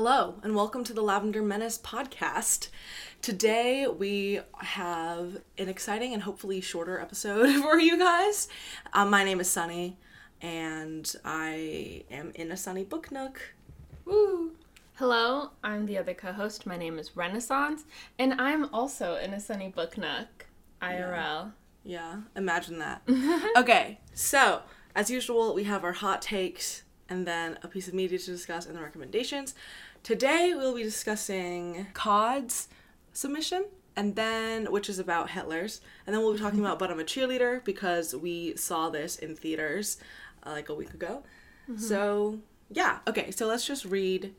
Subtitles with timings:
[0.00, 2.68] Hello, and welcome to the Lavender Menace podcast.
[3.20, 8.46] Today we have an exciting and hopefully shorter episode for you guys.
[8.92, 9.96] Um, my name is Sunny,
[10.40, 13.40] and I am in a Sunny book nook.
[14.04, 14.52] Woo!
[14.94, 16.64] Hello, I'm the other co host.
[16.64, 17.82] My name is Renaissance,
[18.20, 20.46] and I'm also in a sunny book nook,
[20.80, 21.50] IRL.
[21.82, 23.02] Yeah, imagine that.
[23.56, 24.62] okay, so
[24.94, 28.66] as usual, we have our hot takes and then a piece of media to discuss
[28.66, 29.54] and the recommendations.
[30.02, 32.68] Today we'll be discussing COD's
[33.12, 33.66] submission
[33.96, 37.04] and then which is about Hetlers and then we'll be talking about but I'm a
[37.04, 39.98] cheerleader because we saw this in theaters
[40.44, 41.22] uh, like a week ago.
[41.76, 42.38] So,
[42.70, 44.34] yeah, okay, so let's just read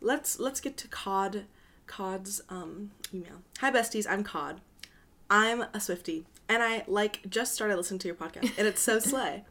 [0.00, 1.44] let's let's get to COD
[1.86, 3.42] COD's um email.
[3.60, 4.60] Hi besties, I'm COD.
[5.28, 8.98] I'm a Swifty, and I like just started listening to your podcast, and it's so
[9.12, 9.44] slay.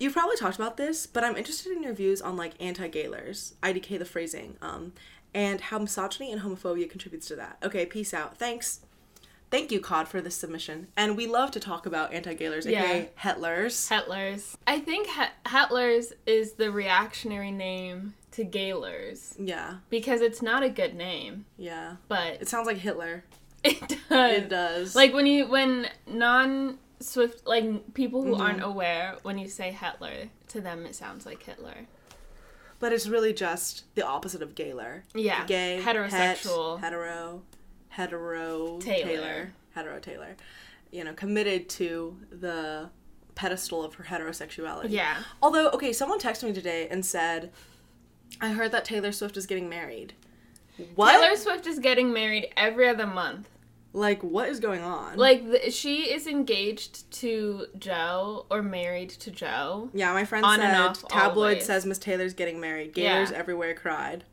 [0.00, 3.98] You've probably talked about this, but I'm interested in your views on like anti-gaylers, IDK
[3.98, 4.92] the phrasing, um,
[5.34, 7.58] and how misogyny and homophobia contributes to that.
[7.62, 8.38] Okay, peace out.
[8.38, 8.80] Thanks.
[9.50, 10.86] Thank you, COD, for this submission.
[10.96, 12.82] And we love to talk about anti-gaylers, Yeah.
[12.84, 13.88] aka Hetlers.
[13.90, 14.54] Hetlers.
[14.66, 20.68] I think het- Hetlers is the reactionary name to Gaylers yeah, because it's not a
[20.70, 21.96] good name, yeah.
[22.08, 23.24] but It sounds like Hitler.
[23.64, 24.32] it does.
[24.38, 24.94] It does.
[24.94, 28.40] Like when you when non Swift like people who Mm-hmm.
[28.42, 31.86] aren't aware when you say Hitler to them it sounds like Hitler.
[32.78, 35.02] but it's really just the opposite of gayler.
[35.14, 35.44] Yeah.
[35.46, 36.78] Gay, Heterosexual.
[36.80, 37.42] het, hetero,
[37.90, 39.04] hetero, Taylor.
[39.06, 40.36] Taylor, hetero Taylor.
[40.90, 42.90] You know, committed to the
[43.34, 44.90] pedestal of her heterosexuality.
[44.90, 45.22] Yeah.
[45.42, 47.52] Although, okay, someone texted me today and said,
[48.40, 50.14] "I heard that Taylor Swift is getting married."
[50.94, 51.12] What?
[51.20, 53.48] Taylor Swift is getting married every other month.
[53.92, 55.16] Like, what is going on?
[55.16, 59.90] Like the, she is engaged to Joe or married to Joe.
[59.92, 61.64] yeah, my friend on said, off, "Tabloid always.
[61.66, 63.28] says Miss Taylor's getting married." Yeah.
[63.34, 64.24] Everywhere cried.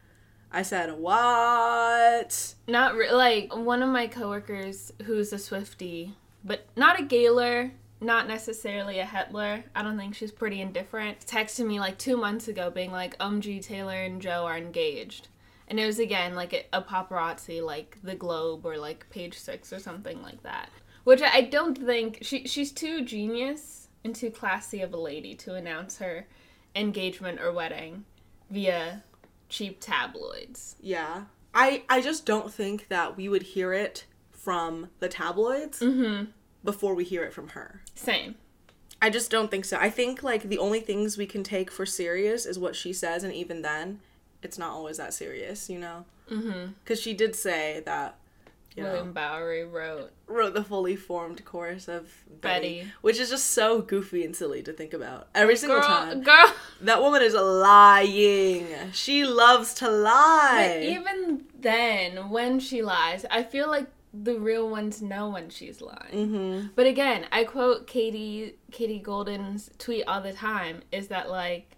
[0.51, 6.13] I said, "What?" Not re- like one of my coworkers who's a Swifty,
[6.43, 9.63] but not a Gaylor, not necessarily a Hetler.
[9.75, 11.19] I don't think she's pretty indifferent.
[11.25, 15.29] Texted me like two months ago, being like, "Um, G Taylor and Joe are engaged,"
[15.67, 19.71] and it was again like a, a paparazzi, like the Globe or like Page Six
[19.73, 20.69] or something like that.
[21.03, 25.55] Which I don't think she she's too genius and too classy of a lady to
[25.55, 26.27] announce her
[26.75, 28.05] engagement or wedding
[28.49, 29.03] via
[29.49, 30.75] cheap tabloids.
[30.81, 31.23] Yeah.
[31.53, 36.25] I I just don't think that we would hear it from the tabloids Mm-hmm.
[36.63, 37.81] before we hear it from her.
[37.95, 38.35] Same.
[39.01, 39.77] I just don't think so.
[39.79, 43.23] I think like the only things we can take for serious is what she says
[43.23, 43.99] and even then
[44.43, 46.05] it's not always that serious, you know?
[46.29, 46.73] Mm-hmm.
[46.85, 48.17] Cuz she did say that
[48.77, 52.11] you know, William Bowery wrote wrote the fully formed chorus of
[52.41, 52.91] Betty, Betty.
[53.01, 56.21] which is just so goofy and silly to think about every single girl, time.
[56.21, 56.53] girl.
[56.81, 58.67] That woman is lying.
[58.93, 60.75] She loves to lie.
[60.75, 65.81] But even then, when she lies, I feel like the real ones know when she's
[65.81, 66.13] lying.
[66.13, 66.67] mm-hmm.
[66.75, 71.76] But again, I quote Katie Katie Golden's tweet all the time: is that like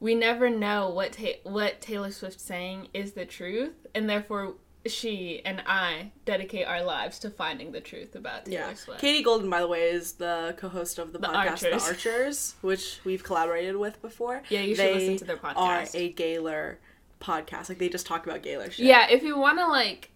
[0.00, 4.54] we never know what ta- what Taylor Swift's saying is the truth, and therefore
[4.86, 8.74] she and I dedicate our lives to finding the truth about Taylor Yeah.
[8.74, 9.00] Swift.
[9.00, 11.88] Katie Golden, by the way, is the co-host of the, The podcast The Archers.
[11.88, 14.42] Archers, which we've collaborated with before.
[14.48, 15.94] Yeah, you should they listen to their podcast.
[15.94, 16.78] Are a Gaylor
[17.20, 17.68] podcast.
[17.68, 18.86] Like they just talk about Gaylor shit.
[18.86, 20.10] Yeah, if you want to like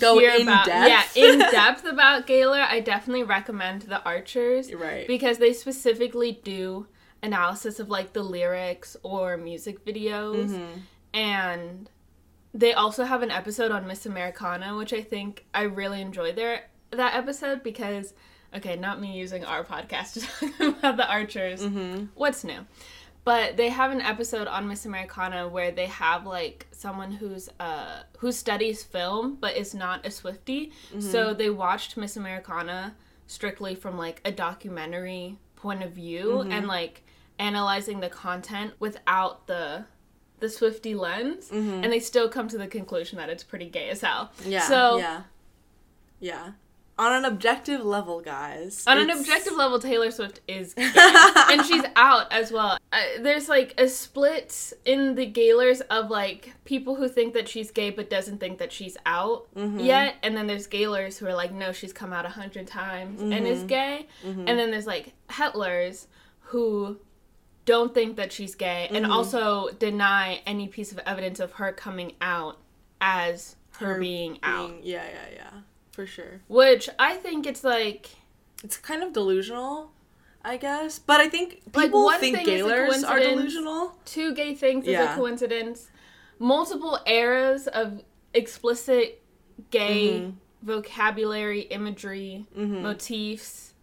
[0.00, 1.14] Go hear in about depth.
[1.16, 5.06] yeah in depth about Gaylor, I definitely recommend the Archers Right.
[5.06, 6.86] because they specifically do
[7.22, 10.82] analysis of like the lyrics or music videos, Mhm.
[11.14, 11.90] and
[12.54, 16.68] they also have an episode on Miss Americana, which I think I really enjoy their
[16.90, 18.14] that episode because
[18.54, 20.20] okay, not me using our podcast to
[20.58, 21.60] talk about the Archers.
[21.62, 22.08] Mhm.
[22.14, 22.64] What's new?
[23.24, 28.02] But they have an episode on Miss Americana where they have like someone who's uh
[28.18, 30.72] who studies film but is not a Swifty.
[31.00, 32.94] So they watched Miss Americana
[33.26, 37.02] strictly from like a documentary point of view and like
[37.38, 39.84] analyzing the content without the
[40.38, 44.02] the Swifty lens and they still come to the conclusion that it's pretty gay as
[44.02, 44.32] hell.
[44.44, 44.60] Yeah.
[44.68, 45.22] So yeah.
[46.20, 46.50] Yeah.
[46.98, 48.82] On an objective level, guys.
[48.86, 50.90] On an objective level, Taylor Swift is gay.
[51.50, 52.78] and she's out as well.
[52.90, 57.70] Uh, there's like a split in the Gaylors of like people who think that she's
[57.70, 59.80] gay but doesn't think that she's out Mm-hmm.
[59.80, 63.20] yet, and then there's Gaylors who are like, no, she's come out a hundred times
[63.20, 63.66] and is Mm-hmm.
[63.66, 66.06] gay, and then there's like Hetlers
[66.40, 66.98] who
[67.66, 69.12] don't think that she's gay and Mm-hmm.
[69.12, 72.56] also deny any piece of evidence of her coming out
[73.00, 74.82] as her, Her being out.
[74.82, 75.50] Yeah, yeah, yeah.
[75.92, 76.40] For sure.
[76.48, 78.08] Which I think it's like
[78.64, 79.90] It's kind of delusional,
[80.42, 80.98] I guess.
[80.98, 83.94] But I think Like, people one think is a are delusional.
[84.06, 85.12] two gay things is Yeah.
[85.12, 85.90] a coincidence,
[86.38, 88.02] multiple eras of
[88.32, 89.22] explicit
[89.70, 93.74] gay vocabulary, imagery, motifs.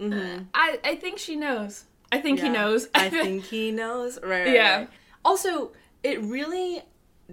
[0.00, 0.46] Mhm.
[0.54, 1.84] I I think she knows.
[2.14, 2.88] I think he knows.
[2.94, 4.18] I think he knows.
[4.22, 4.44] Right.
[4.46, 4.76] right, Yeah.
[4.78, 4.88] right.
[5.24, 5.72] Also,
[6.02, 6.82] it really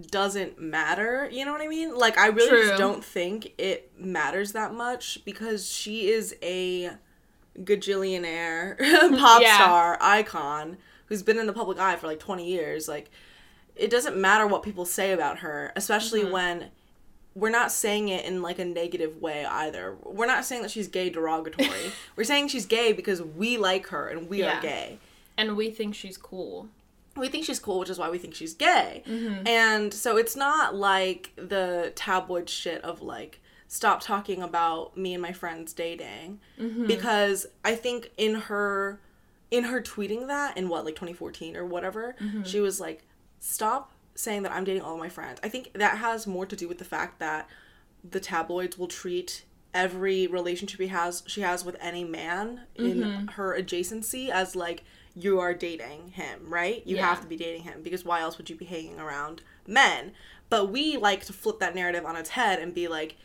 [0.09, 1.29] doesn't matter.
[1.31, 1.95] You know what I mean?
[1.97, 2.67] Like, I really True.
[2.67, 6.91] just don't think it matters that much because she is a
[7.59, 8.77] gajillionaire
[9.19, 9.55] pop Yeah.
[9.55, 12.87] star icon who's been in the public eye for like 20 years.
[12.87, 13.09] Like,
[13.75, 16.31] it doesn't matter what people say about her, especially Mm-hmm.
[16.31, 16.69] when
[17.35, 19.95] we're not saying it in like a negative way either.
[20.03, 21.91] We're not saying that she's gay derogatory.
[22.15, 24.57] we're saying she's gay because we like her and we Yeah.
[24.57, 24.99] are gay.
[25.37, 26.67] and we think she's cool.
[27.15, 29.03] We think she's cool, which is why we think she's gay.
[29.07, 29.47] Mm-hmm.
[29.47, 35.21] And so it's not like the tabloid shit of like stop talking about me and
[35.21, 36.85] my friends dating Mm-hmm.
[36.87, 38.99] because I think in her
[39.49, 42.43] in her tweeting that in what like 2014 or whatever, Mm-hmm.
[42.43, 43.03] she was like
[43.39, 45.39] stop saying that I'm dating all of my friends.
[45.43, 47.47] I think that has more to do with the fact that
[48.09, 53.27] the tabloids will treat every relationship he has she has with any man in Mm-hmm.
[53.29, 54.83] her adjacency as like
[55.15, 56.85] you are dating him, right?
[56.85, 57.07] You Yeah.
[57.07, 60.11] have to be dating him because why else would you be hanging around men?
[60.49, 63.15] But we like to flip that narrative on its head and be like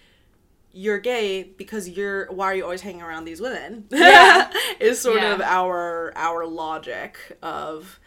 [0.73, 3.87] you're gay because you're why are you always hanging around these women?
[3.91, 4.53] Yeah.
[4.81, 5.35] is sort Yeah.
[5.35, 7.99] of our our logic of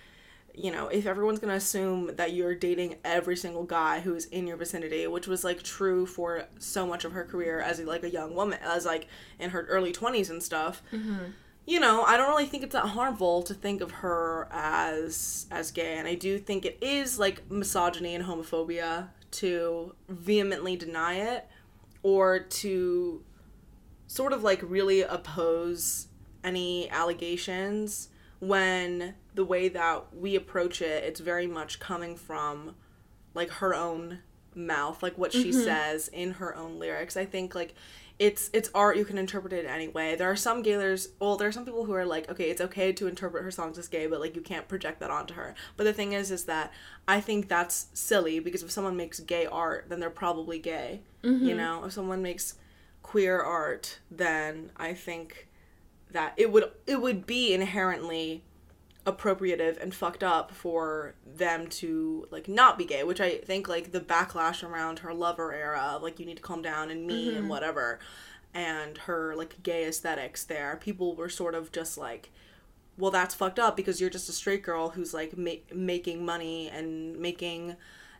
[0.59, 4.57] you know, if everyone's gonna assume that you're dating every single guy who's in your
[4.57, 8.35] vicinity, which was like true for so much of her career as like a young
[8.35, 9.07] woman, as like
[9.39, 10.83] in her early twenties and stuff.
[10.91, 11.31] Mm-hmm.
[11.65, 15.71] You know, I don't really think it's that harmful to think of her as as
[15.71, 21.47] gay, and I do think it is like misogyny and homophobia to vehemently deny it
[22.03, 23.23] or to
[24.07, 26.07] sort of like really oppose
[26.43, 28.09] any allegations
[28.39, 32.75] when the way that we approach it it's very much coming from
[33.33, 34.19] like her own
[34.55, 35.63] mouth like what she mm-hmm.
[35.63, 37.17] says in her own lyrics.
[37.17, 37.73] I think like
[38.17, 40.15] it's it's art you can interpret it any way.
[40.15, 42.91] There are some gaylers well there are some people who are like okay it's okay
[42.93, 45.55] to interpret her songs as gay but like you can't project that onto her.
[45.77, 46.71] But the thing is is that
[47.07, 51.31] i think that's silly because if someone makes gay art then they're probably gay you
[51.31, 51.57] mm-hmm.
[51.57, 51.85] know?
[51.85, 52.55] If someone makes
[53.03, 55.47] queer art then i think
[56.11, 58.43] that it would it would be inherently
[59.05, 63.91] appropriative and fucked up for them to like not be gay which i think like
[63.91, 67.29] the backlash around her lover era of like you need to calm down and me
[67.29, 67.47] and mm-hmm.
[67.47, 67.99] whatever
[68.53, 72.29] and her like gay aesthetics there people were sort of just like
[72.97, 76.67] well that's fucked up because you're just a straight girl who's like ma- making money
[76.69, 77.75] and making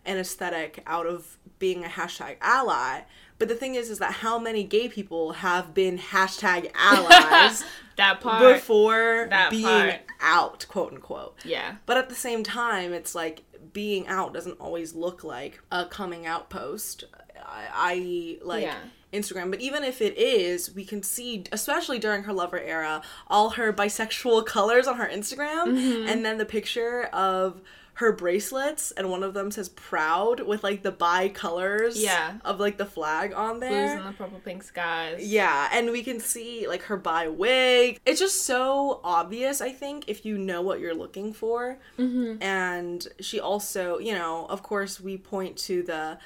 [0.05, 3.01] an aesthetic out of being a hashtag ally
[3.37, 7.63] but the thing is is that how many gay people have been hashtag allies
[7.97, 8.55] that part.
[8.55, 9.95] before That being part.
[10.21, 11.75] out quote unquote yeah.
[11.85, 13.43] but at the same time it's like
[13.73, 17.03] being out doesn't always look like a coming out post
[17.45, 18.75] i, I like Yeah.
[19.13, 23.51] instagram but even if it is we can see especially during her lover era all
[23.51, 26.07] her bisexual colors on her instagram Mm-hmm.
[26.07, 27.61] and then the picture of
[27.99, 32.35] her bracelets and one of them says proud with like the bi colors Yeah.
[32.45, 35.27] of like the flag on there Blues and the purple pink skies.
[35.27, 37.99] yeah, and we can see like her bi wig.
[38.05, 41.77] It's just so obvious, I think, if you know what you're looking for.
[41.97, 42.41] Mm-hmm.
[42.41, 46.17] And she also, you know, of course, we point to the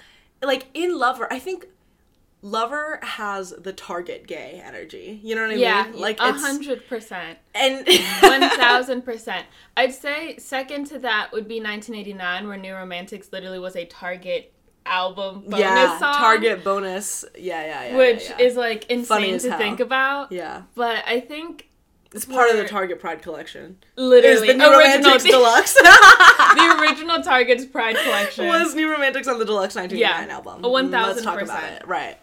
[0.43, 1.31] like in Lover.
[1.33, 1.67] I think
[2.45, 5.19] Lover has the target gay energy.
[5.23, 5.87] You know what I Yeah.
[5.89, 5.99] mean?
[6.01, 7.39] Like a hundred percent.
[7.55, 7.87] and
[8.21, 9.45] One thousand percent.
[9.77, 14.53] I'd say second to that would be 1989, where New Romantics literally was a Target
[14.85, 17.23] album bonus yeah, song, target bonus.
[17.37, 17.97] Yeah, yeah, yeah.
[17.97, 18.45] which yeah, yeah.
[18.45, 19.57] is like insane to hell.
[19.57, 20.29] think about.
[20.33, 20.63] yeah.
[20.75, 21.69] But I think
[22.13, 23.77] It's part of the Target Pride collection.
[23.95, 24.79] Is literally the New original,
[25.11, 25.73] Romantics Deluxe.
[25.81, 28.47] the original Target's Pride collection.
[28.47, 30.65] was New Romantics on the Deluxe 1989 Yeah, album.
[30.65, 30.91] a 1000%.
[30.91, 31.87] Let's talk about it.
[31.87, 32.17] Right.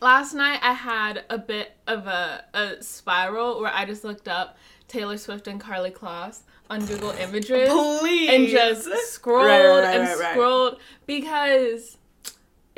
[0.00, 4.56] Last night I had a bit of a, a spiral where I just looked up
[4.88, 6.40] Taylor Swift and Karlie Kloss
[6.70, 7.68] on Google Images.
[7.68, 8.30] Please.
[8.30, 11.98] and just scrolled Right, right, right, and scrolled because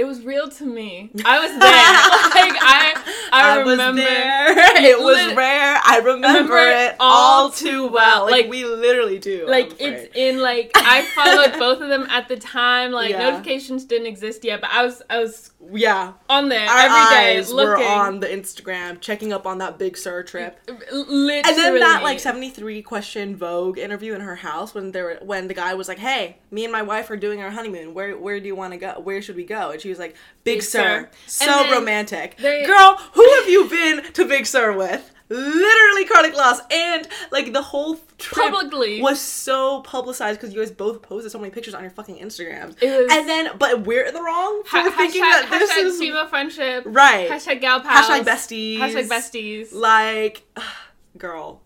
[0.03, 1.11] it was real to me.
[1.25, 1.61] I was there.
[1.61, 4.83] like I I, remember was.
[4.85, 5.81] It was Lit- rare.
[5.85, 8.23] I remember, remember it all too well.
[8.25, 9.47] Like, Like- we literally do.
[9.49, 12.91] like it's in like I followed both of them at the time.
[12.91, 13.31] Like Yeah.
[13.31, 16.15] notifications didn't exist yet, but I was I was yeah.
[16.29, 17.85] on there Our every day eyes looking.
[17.85, 20.59] were on the Instagram, checking up on that Big Sur trip.
[20.93, 21.37] Literally.
[21.45, 25.19] And then that like seventy three question Vogue interview in her house when there were,
[25.23, 27.95] when the guy was like, "Hey, me and my wife are doing our honeymoon.
[27.95, 29.01] Where where do you want to go?
[29.01, 31.45] Where should we go?" And she was like, Big, Big Sur, Sur.
[31.47, 32.37] so romantic.
[32.39, 35.11] they- Girl, who have you been to Big Sur with?
[35.29, 36.61] Literally Karlie Kloss.
[36.71, 39.01] And like the whole trip Publicly.
[39.01, 42.77] was so publicized because you guys both posted so many pictures on your fucking Instagrams.
[42.83, 45.71] It was- and then, but we're in the wrong for Ha- thinking hashtag, that this
[45.73, 46.83] hashtag is female friendship.
[46.87, 47.31] right.
[47.31, 48.07] Hashtag gal pals.
[48.07, 48.79] Hashtag besties.
[48.79, 49.73] Hashtag besties.
[49.73, 50.43] Like,
[51.17, 51.63] girl,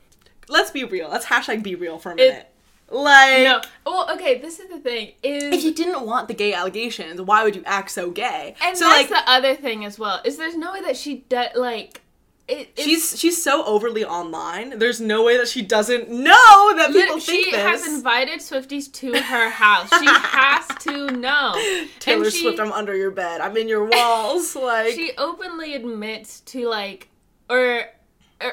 [0.48, 1.08] let's be real.
[1.08, 2.52] Let's hashtag be real for a It- minute.
[2.90, 3.60] Like, No.
[3.84, 4.38] Well, okay.
[4.38, 5.12] This is the thing.
[5.22, 8.54] Is if you didn't want the gay allegations, why would you act so gay?
[8.62, 10.20] and so that's like, the other thing as well.
[10.24, 12.02] Is there's no way that she does like.
[12.48, 14.78] It, she's she's so overly online.
[14.78, 17.60] There's no way that she doesn't know that people she think this.
[17.60, 19.88] has invited Swifties to her house.
[19.98, 21.54] She has to know.
[21.98, 23.40] Taylor she, Swift, I'm under your bed.
[23.40, 24.54] I'm in your walls.
[24.66, 27.08] Like, she openly admits to like
[27.48, 27.84] or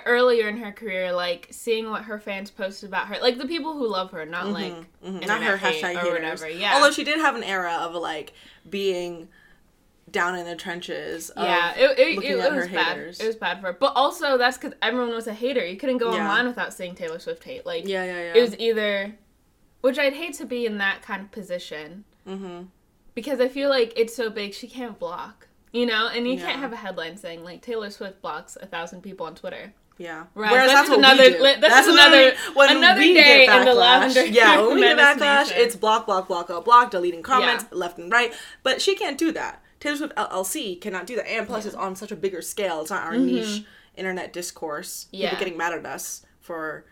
[0.06, 3.74] earlier in her career like seeing what her fans posted about her like the people
[3.74, 4.74] who love her not like
[5.04, 5.28] Mhm.
[5.28, 6.14] not her hashtag or haters.
[6.14, 8.32] whatever yeah Although she did have an era of like
[8.70, 9.28] being
[10.10, 11.32] down in the trenches.
[11.32, 13.20] Of yeah it, it, it, it was her bad haters.
[13.20, 15.98] it was bad for her but also that's because everyone was a hater you couldn't
[15.98, 16.22] go Yeah.
[16.30, 18.34] online without seeing taylor swift hate like yeah, yeah, yeah.
[18.36, 19.16] it was either
[19.82, 22.64] which i'd hate to be in that kind of position mm-hmm.
[23.16, 26.46] because i feel like it's so big she can't block you know and you Yeah.
[26.46, 30.26] can't have a headline saying like taylor swift blocks a thousand people on twitter Yeah.
[30.34, 31.40] Right, Whereas that's that's, what another- we do.
[31.44, 34.98] that's that's another- when another we day get in the lavender Yeah, when we get
[34.98, 37.78] backlash, it's block, block, block, block, block, deleting comments Yeah.
[37.78, 38.34] left and right.
[38.64, 39.62] But she can't do that.
[39.80, 41.30] Taylor Swift LLC cannot do that.
[41.30, 41.68] And plus, Yeah.
[41.70, 42.82] it's on such a bigger scale.
[42.82, 43.26] It's not our Mhm.
[43.26, 43.64] niche
[43.96, 45.06] internet discourse.
[45.12, 45.30] Yeah.
[45.30, 46.86] People getting mad at us for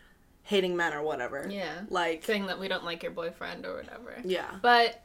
[0.43, 1.47] hating men or whatever.
[1.49, 4.45] yeah Like, saying that we don't like your boyfriend or whatever yeah.
[4.61, 5.01] But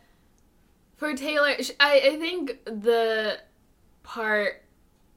[0.96, 3.40] for Taylor, I, I think the
[4.06, 4.62] part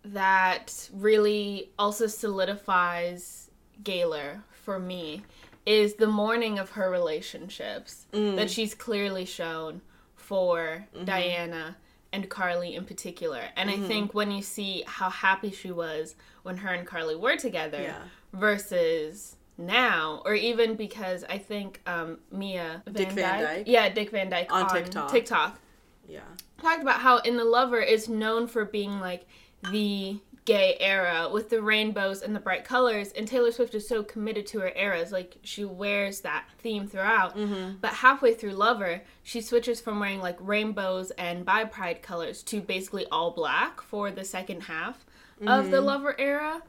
[0.03, 3.49] that really also solidifies
[3.83, 5.21] Gaylor for me
[5.65, 8.35] is the mourning of her relationships Mm.
[8.37, 9.81] that she's clearly shown
[10.15, 11.05] for Mm-hmm.
[11.05, 11.75] Dianna
[12.11, 13.43] and Karlie in particular.
[13.55, 17.35] And I think when you see how happy she was when her and Karlie were
[17.37, 18.01] together Yeah.
[18.33, 23.63] versus now, or even because I think um, Mia Dick Van Dyke?
[23.67, 25.11] yeah, Dick Van Dyke On on, TikTok.
[25.11, 25.59] TikTok
[26.07, 26.21] Yeah.
[26.59, 29.25] Talked about how in the Lover is known for being like
[29.71, 34.01] the gay era with the rainbows and the bright colors, and Taylor Swift is so
[34.01, 37.35] committed to her eras, like she wears that theme throughout.
[37.37, 37.77] Mm-hmm.
[37.81, 42.61] But halfway through Lover, she switches from wearing like rainbows and bi pride colors to
[42.61, 45.05] basically all black for the second half
[45.41, 45.71] of Mm-hmm.
[45.71, 46.61] the Lover era,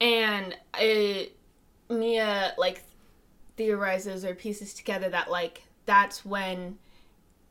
[0.00, 1.36] and it,
[1.90, 2.82] Mia like
[3.56, 6.78] theorizes or pieces together that like that's when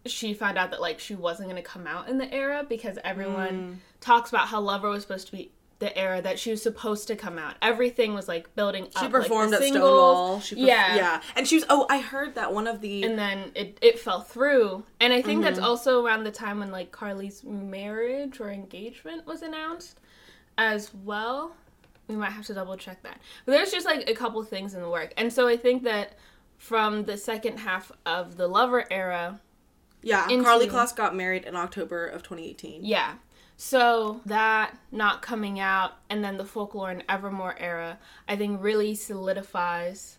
[0.06, 2.98] she found out that like she wasn't going to come out in the era because
[3.04, 3.76] everyone Mm.
[4.02, 7.16] talks about how Lover was supposed to be the era that she was supposed to
[7.16, 7.56] come out.
[7.62, 9.12] Everything was like building She up.
[9.12, 10.40] performed like, at singles, Stonewall.
[10.40, 10.96] She perf- Yeah.
[10.96, 11.22] Yeah.
[11.36, 13.04] And she was, oh, I heard that one of the.
[13.04, 14.84] And then it, it fell through.
[15.02, 15.66] And I think that's Mm-hmm.
[15.68, 20.00] also around the time when like Karlie's marriage or engagement was announced
[20.58, 21.56] as well.
[22.08, 23.20] We might have to double check that.
[23.46, 25.14] But there's just like a couple things in the work.
[25.18, 26.14] And so I think that
[26.58, 29.40] from the second half of the Lover era,
[30.04, 30.28] yeah.
[30.30, 32.84] into- Karlie Kloss got married in October of 2018.
[32.86, 33.16] Yeah.
[33.58, 38.94] So that not coming out and then the folklore and Evermore era, I think really
[38.96, 40.18] solidifies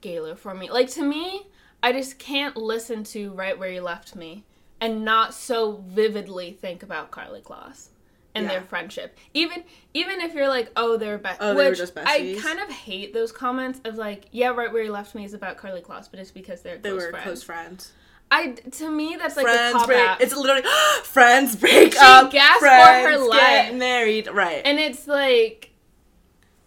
[0.00, 0.70] Gaylor for me.
[0.70, 1.46] Like to me,
[1.82, 4.44] I just can't listen to Right Where You Left Me
[4.80, 7.88] and not so vividly think about Karlie Kloss
[8.34, 8.52] and Yeah.
[8.52, 9.16] their friendship.
[9.34, 11.38] Even even if you're like, oh, they're best.
[11.42, 14.82] Oh, they were just I kind of hate those comments of like, yeah, Right Where
[14.82, 17.24] You Left Me is about Karlie Kloss, but it's because they're They close were friends.
[17.24, 17.92] close friends.
[18.30, 19.98] I to me that's like a friends cop break.
[20.00, 20.20] out.
[20.20, 20.62] It's literally
[21.04, 22.30] friends break She up.
[22.30, 23.74] gasped for friends her get life.
[23.74, 24.28] married.
[24.32, 24.62] Right.
[24.64, 25.66] and it's like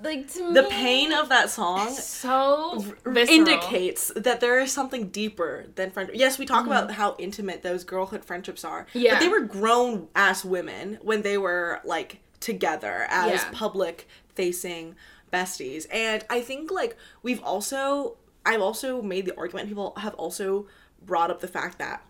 [0.01, 3.29] like to me the pain of that song so visceral.
[3.29, 6.17] indicates that there is something deeper than friendship.
[6.19, 8.83] Yes, we talk about how intimate those girlhood friendships are.
[8.87, 8.99] Mm-hmm.
[8.99, 9.13] Yeah.
[9.13, 13.49] But they were grown ass women when they were like together as Yeah.
[13.53, 14.95] public facing
[15.31, 15.85] besties.
[15.89, 20.67] And I think like we've also I've also made the argument people have also
[21.05, 22.03] brought up the fact that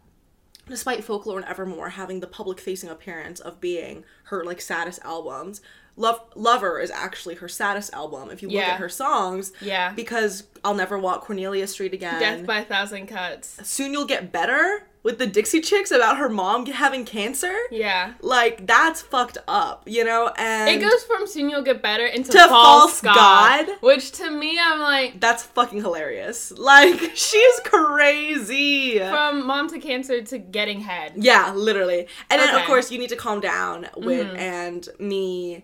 [0.67, 5.61] despite folklore and evermore having the public facing appearance of being her like saddest albums
[5.95, 8.71] Love Lover is actually her saddest album if you look Yeah.
[8.73, 9.91] at her songs Yeah.
[9.93, 12.19] because I'll never walk Cornelia Street again.
[12.19, 13.59] Death by a thousand cuts.
[13.67, 17.53] Soon you'll get better with the Dixie Chicks about her mom having cancer.
[17.69, 18.13] Yeah.
[18.21, 20.31] Like that's fucked up, you know.
[20.37, 23.77] And It goes from soon you'll get better into To false, false god, god?
[23.81, 26.53] which to me I'm like that's fucking hilarious.
[26.57, 28.99] Like she's crazy.
[28.99, 31.13] from mom to cancer to getting head.
[31.17, 32.07] yeah, literally.
[32.29, 34.37] And then of course you need to calm down with Mhm.
[34.37, 35.63] and me,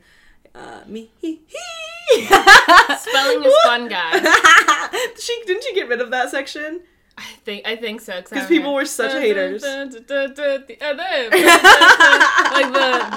[0.56, 1.12] uh, me.
[1.20, 2.26] He he.
[2.26, 4.22] Spelling is fun, guys.
[5.20, 6.82] she didn't she get rid of that section?
[7.18, 9.62] I think I think so Because people were such haters.
[9.64, 9.92] like
[12.74, 13.10] the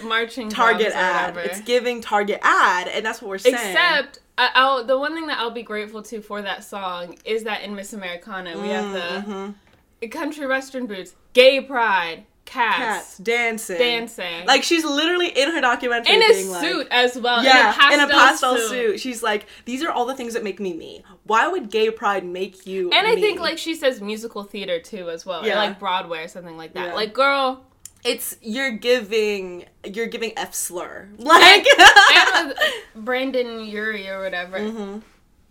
[0.00, 1.36] the marching Target ad.
[1.38, 3.54] It's giving Target ad, and that's what we're saying.
[3.56, 7.44] Except, I, I'll, the one thing that I'll be grateful to for that song is
[7.44, 9.54] that in Miss Americana we have the
[10.02, 10.10] Mhm.
[10.10, 16.14] country western boots, gay pride, cats, cats dancing, dancing, Like she's literally in her documentary
[16.14, 17.44] in a being like, suit as well.
[17.44, 18.68] yeah, in a pastel, suit.
[18.68, 19.00] suit.
[19.00, 21.04] She's like, these are all the things that make me me.
[21.24, 22.90] Why would gay pride make you?
[22.90, 23.20] And I me?
[23.20, 26.72] think like she says musical theater too as well, or like Broadway or something like
[26.74, 26.88] that.
[26.88, 26.94] Yeah.
[26.94, 27.64] Like girl,
[28.04, 31.66] it's you're giving you're giving f slur like.
[32.14, 32.48] and
[32.94, 35.02] with Brendon Urie or whatever, Mhm.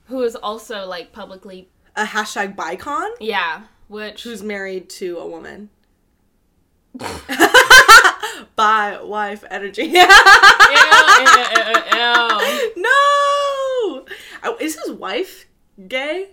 [0.08, 5.70] who is also like publicly, A hashtag bicon yeah, which who's married to a woman.
[8.56, 9.84] Bi wife energy.
[9.84, 10.06] ew, ew,
[11.94, 14.06] ew, no,
[14.60, 15.46] is his wife
[15.88, 16.30] gay?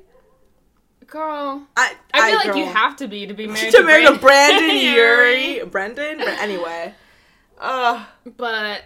[1.06, 1.66] girl.
[1.76, 4.70] I I feel like you have to be to be married to marry to Brendon
[4.76, 5.62] Urie.
[5.64, 6.94] But anyway.
[7.58, 8.04] Uh,
[8.36, 8.84] But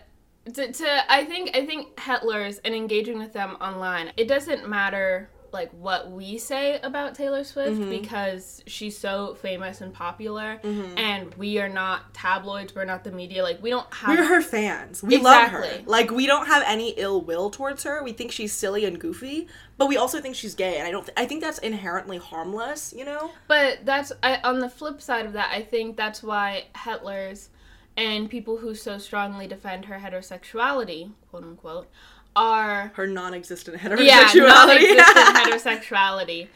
[0.53, 5.31] to, to I think I think Hetlers and engaging with them online, it doesn't matter
[5.53, 7.91] like what we say about Taylor Swift Mm-hmm.
[7.91, 13.43] because she's so famous and popular and we are not tabloids, we're not the media,
[13.43, 15.03] like we don't have we're her fans.
[15.03, 15.67] We love her.
[15.87, 18.03] Like we don't have any ill will towards her.
[18.03, 21.05] We think she's silly and goofy, but we also think she's gay, and I don't.
[21.05, 22.93] Th- I think that's inherently harmless.
[22.97, 23.31] You know.
[23.47, 25.51] But that's I, on the flip side of that.
[25.53, 27.49] I think that's why Hetlers
[27.97, 31.89] and people who so strongly defend her heterosexuality, quote unquote,
[32.37, 34.05] are Her non-existent heterosexuality.
[34.07, 34.97] yeah, heterosexuality.
[34.97, 36.49] non-existent heterosexuality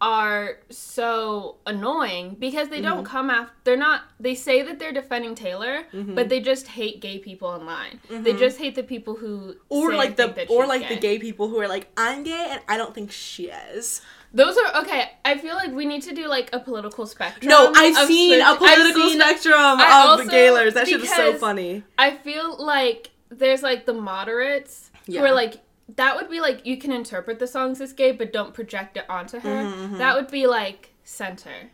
[0.00, 2.84] are so annoying because they Mm-hmm.
[2.96, 6.14] don't come after they're not they say that they're defending Taylor Mm-hmm.
[6.14, 10.16] but they just hate gay people online they just hate the people who or like
[10.16, 13.12] the or like the gay people who are like I'm gay and I don't think
[13.12, 14.02] she is.
[14.34, 17.72] those are okay I feel like we need to do like a political spectrum No,
[17.74, 20.74] I've seen a political seen- spectrum I of the also- gaylers.
[20.74, 21.84] That shit is so funny.
[21.96, 25.20] I feel like there's like the moderates Yeah.
[25.20, 25.60] who are like
[25.96, 29.04] that would be like you can interpret the songs as gay but don't project it
[29.10, 29.48] onto her.
[29.64, 31.70] Mm-hmm, That would be like center.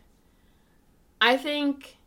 [1.21, 1.97] I think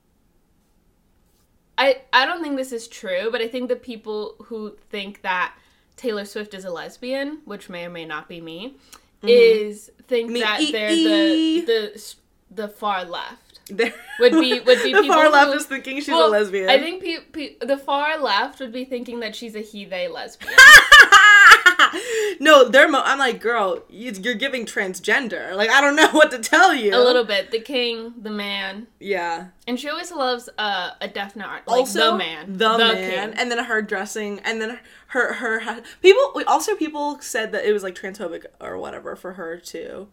[1.77, 5.55] I I don't think this is true, but I think the people who think that
[5.97, 8.77] Taylor Swift is a lesbian, which may or may not be me,
[9.23, 10.35] is think Mm-hmm.
[10.35, 12.15] Me- that they're the the
[12.51, 13.44] the far left.
[13.69, 16.31] There- Would be- would be the people far left who- is thinking she's Well, a
[16.31, 16.69] lesbian.
[16.69, 20.07] I think pe- pe- the far left would be thinking that she's a he they
[20.07, 20.53] lesbian.
[22.41, 22.89] no, they're.
[22.89, 25.55] Mo- I'm like, girl, you, you're giving transgender.
[25.57, 26.95] Like, I don't know what to tell you.
[26.95, 27.51] a little bit.
[27.51, 29.47] The king, the man, Yeah.
[29.67, 32.95] and she always loves uh, a definite art, like also, the man, the, man,
[33.31, 33.39] king.
[33.39, 36.43] and then her dressing, and then her her, her people.
[36.47, 40.09] Also, people said that it was like transphobic or whatever for her to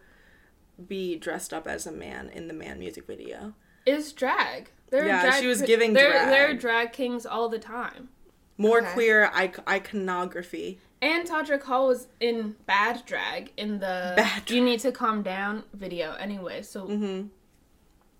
[0.87, 3.53] be dressed up as a man in the man music video.
[3.85, 4.69] is drag.
[4.91, 6.27] They're Yeah, drag she was giving they're, drag.
[6.29, 8.09] They're drag kings all the time.
[8.57, 8.91] More Okay.
[8.93, 10.79] queer ic- iconography.
[11.01, 15.63] And Todrick Hall was in bad drag in the Bad "You Need to Calm Down"
[15.73, 16.13] video.
[16.15, 17.27] Anyway, so Mm-hmm.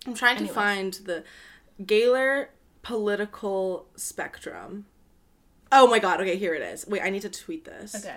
[0.08, 0.48] I'm trying Anyway.
[0.48, 1.22] to find the
[1.86, 2.50] Gaylor
[2.82, 4.86] political spectrum.
[5.70, 6.86] Oh my god, okay, here it is.
[6.88, 7.94] Wait, I need to tweet this.
[7.94, 8.16] okay,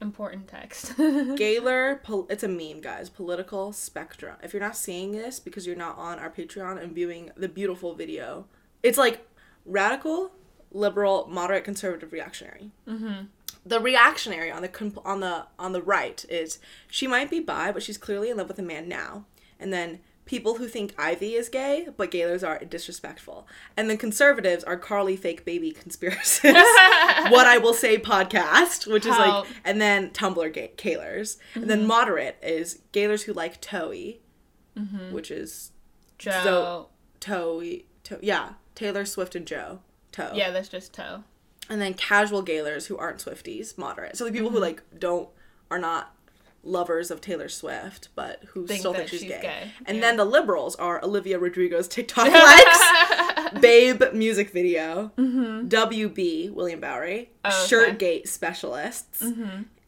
[0.00, 0.94] important text.
[1.36, 3.08] Gaylor, pol- it's a meme, guys.
[3.08, 4.36] Political spectrum.
[4.42, 7.94] If you're not seeing this because you're not on our Patreon and viewing the beautiful
[7.94, 8.46] video,
[8.82, 9.26] it's like
[9.64, 10.32] radical,
[10.70, 12.70] liberal, moderate, conservative, reactionary.
[12.86, 13.24] Mm-hmm.
[13.66, 17.72] The reactionary on the comp- on the on the right is she might be bi,
[17.72, 19.24] but she's clearly in love with a man now.
[19.58, 23.46] And then people who think Ivy is gay, but Gaylors are disrespectful.
[23.76, 26.54] And then conservatives are Karlie fake baby conspiracists.
[27.30, 31.38] what I will say podcast, which is like, and then Tumblr ga- Gaylors.
[31.54, 31.88] And then mm-hmm.
[31.88, 34.20] moderate is Gaylors who like Toey,
[34.76, 35.12] mm-hmm.
[35.12, 35.72] which is
[36.18, 36.40] Joe.
[36.42, 36.88] So-
[37.20, 39.80] Toey, to- yeah, Taylor Swift and Joe.
[40.12, 40.32] Toe.
[40.34, 41.24] yeah, that's just toe.
[41.68, 44.16] And then casual Gaylors who aren't Swifties, moderate.
[44.16, 44.64] So the people who mm-hmm.
[44.64, 45.28] like don't
[45.70, 46.14] are not
[46.64, 49.40] lovers of Taylor Swift, but who Think still think she's, she's gay.
[49.42, 50.00] gay, And yeah.
[50.02, 57.52] then the liberals are Olivia Rodrigo's TikTok likes, Babe music video, WB William Bowery, Mm-hmm.
[57.52, 57.86] Oh, okay.
[57.86, 57.96] Mm-hmm.
[57.96, 59.22] Shirtgate specialists,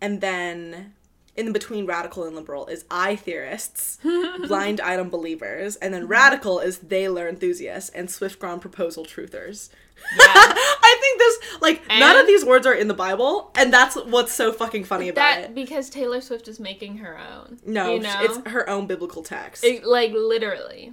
[0.01, 0.93] and then
[1.37, 3.99] in between radical and liberal is I theorists,
[4.47, 6.01] blind item believers, and Mm-hmm.
[6.03, 9.71] then radical is they learn enthusiasts and SwiftGron proposal truthers.
[9.97, 10.25] Yeah.
[10.27, 14.33] I think this like none of these words are in the Bible, and that's what's
[14.33, 15.55] so fucking funny about that it.
[15.55, 17.59] because Taylor Swift is making her own.
[17.67, 18.21] No, you know?
[18.23, 19.65] it's her own biblical text.
[19.65, 20.93] It- like literally.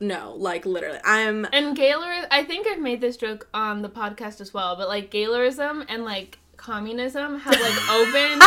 [0.00, 4.40] no, like literally, I'm And Gaylor, I think I've made this joke on the podcast
[4.40, 8.40] as well, but like Gaylorism and like communism have like opened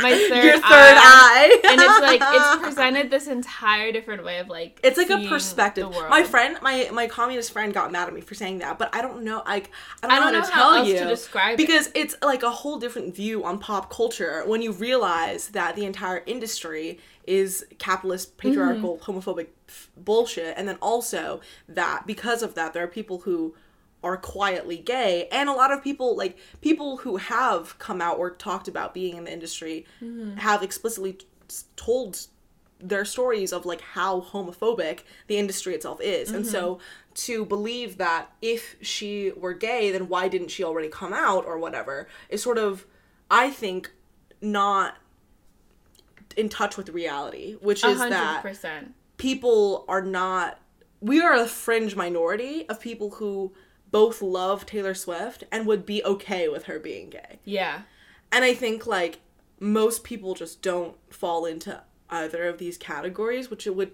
[0.00, 1.00] my third Your third eye.
[1.02, 1.60] eye.
[1.70, 5.88] and it's like it's presented this entire different way of like It's like a perspective.
[6.10, 9.00] My friend, my my communist friend, got mad at me for saying that, but I
[9.00, 9.42] don't know.
[9.46, 9.70] Like
[10.02, 11.56] I don't know, I don't how know to how tell else you to describe it.
[11.56, 15.84] because it's like a whole different view on pop culture when you realize that the
[15.84, 19.10] entire industry is capitalist, patriarchal, Mm-hmm.
[19.18, 19.46] homophobic
[19.96, 23.54] bullshit, and then also that because of that, there are people who
[24.02, 28.30] are quietly gay and a lot of people like people who have come out or
[28.30, 30.36] talked about being in the industry Mm-hmm.
[30.38, 32.26] have explicitly t- told
[32.80, 36.32] their stories of like how homophobic the industry itself is.
[36.32, 36.80] And so
[37.14, 41.58] to believe that if she were gay, then why didn't she already come out or
[41.58, 42.84] whatever is sort of,
[43.30, 43.92] I think,
[44.40, 44.96] not
[46.36, 48.94] in touch with reality, which is hundred that percent.
[49.16, 50.58] people are not
[51.00, 53.52] we are a fringe minority of people who
[53.92, 57.38] both love Taylor Swift and would be okay with her being gay.
[57.44, 57.82] Yeah.
[58.32, 59.20] And I think like
[59.60, 63.92] most people just don't fall into either of these categories, which it would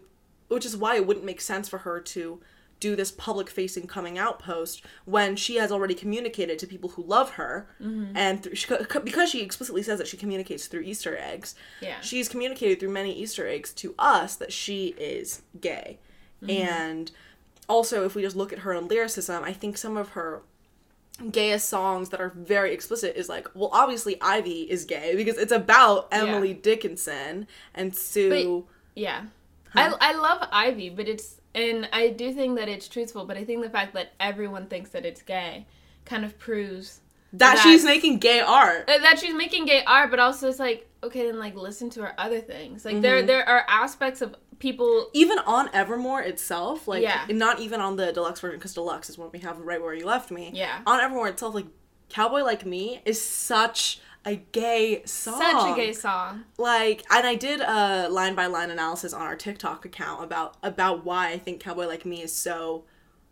[0.48, 2.40] which is why it wouldn't make sense for her to
[2.80, 7.02] do this public facing coming out post when she has already communicated to people who
[7.02, 8.16] love her mm-hmm.
[8.16, 8.68] and through, she,
[9.04, 12.00] because she explicitly says that she communicates through easter eggs Yeah.
[12.00, 15.98] she's communicated through many easter eggs to us that she is gay
[16.42, 16.50] mm-hmm.
[16.50, 17.10] and
[17.68, 20.42] also if we just look at her own lyricism i think some of her
[21.32, 25.52] gayest songs that are very explicit is like well obviously ivy is gay because it's
[25.52, 29.24] about emily dickinson and sue Yeah.
[29.74, 33.44] I, I love Ivy, but it's and I do think that it's truthful, but I
[33.44, 35.66] think the fact that everyone thinks that it's gay
[36.06, 37.00] kind of proves
[37.34, 40.58] that that- she's making gay art uh, that she's making gay art, but also it's
[40.58, 42.84] like okay, then like listen to her other things.
[42.86, 43.02] Like Mm-hmm.
[43.02, 45.08] there there are aspects of people.
[45.12, 47.24] even on evermore itself like Yeah.
[47.30, 50.04] not even on the deluxe version because deluxe is what we have right where you
[50.06, 50.80] left me Yeah.
[50.86, 51.66] on evermore itself like
[52.08, 56.44] cowboy like me is such a gay song Such a gay song.
[56.58, 61.04] like and i did a line by line analysis on our tiktok account about about
[61.04, 62.84] why i think cowboy like me is so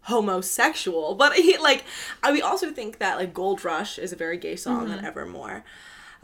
[0.02, 1.84] homosexual but he like
[2.22, 5.06] I, we also think that like gold rush is a very gay song than mm-hmm.
[5.06, 5.64] evermore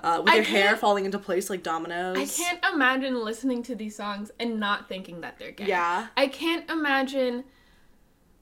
[0.02, 0.28] uh, with Mm-hmm.
[0.28, 4.30] I your hair falling into place like dominoes I can't imagine listening to these songs
[4.38, 5.66] and not thinking that they're gay.
[5.66, 6.08] Yeah.
[6.16, 7.44] I can't imagine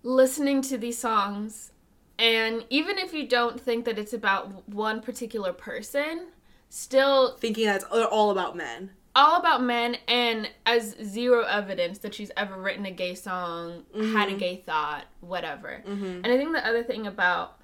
[0.02, 1.72] listening to these songs
[2.18, 6.28] and even if you don't think that it's about one particular person,
[6.68, 12.14] still thinking that it's all about men all about men and as zero evidence that
[12.14, 15.82] she's ever written a gay song, had a gay thought, whatever.
[15.84, 17.58] And I think the other thing about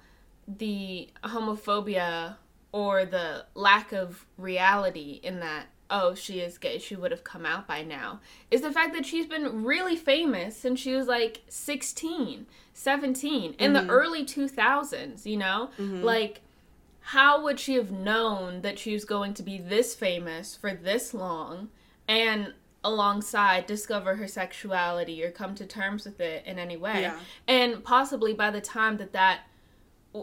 [0.47, 2.35] the homophobia
[2.71, 7.45] or the lack of reality in that oh she is gay she would have come
[7.45, 8.19] out by now
[8.51, 13.73] is the fact that she's been really famous since she was like 16 17 in
[13.73, 13.89] the mm-hmm.
[13.89, 15.69] early 2000s you know?
[15.79, 16.03] Mm-hmm.
[16.03, 16.41] Like
[16.99, 21.13] how would she have known that she was going to be this famous for this
[21.13, 21.69] long
[22.07, 22.53] and
[22.83, 27.03] alongside discover her sexuality or come to terms with it in any way?
[27.03, 27.17] Yeah.
[27.47, 29.41] and possibly by the time that that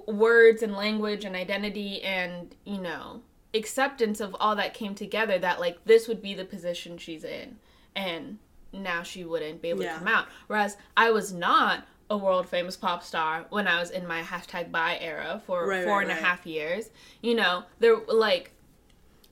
[0.07, 3.23] words and language and identity and you know
[3.55, 7.57] acceptance of all that came together that like this would be the position she's in
[7.95, 8.39] and
[8.73, 9.93] now she wouldn't be able Yeah.
[9.93, 10.27] to come out.
[10.49, 14.71] Whereas i was not a world famous pop star when i was in my hashtag
[14.73, 16.91] bi era for Right, four right, and a half years.
[17.23, 18.51] You know there like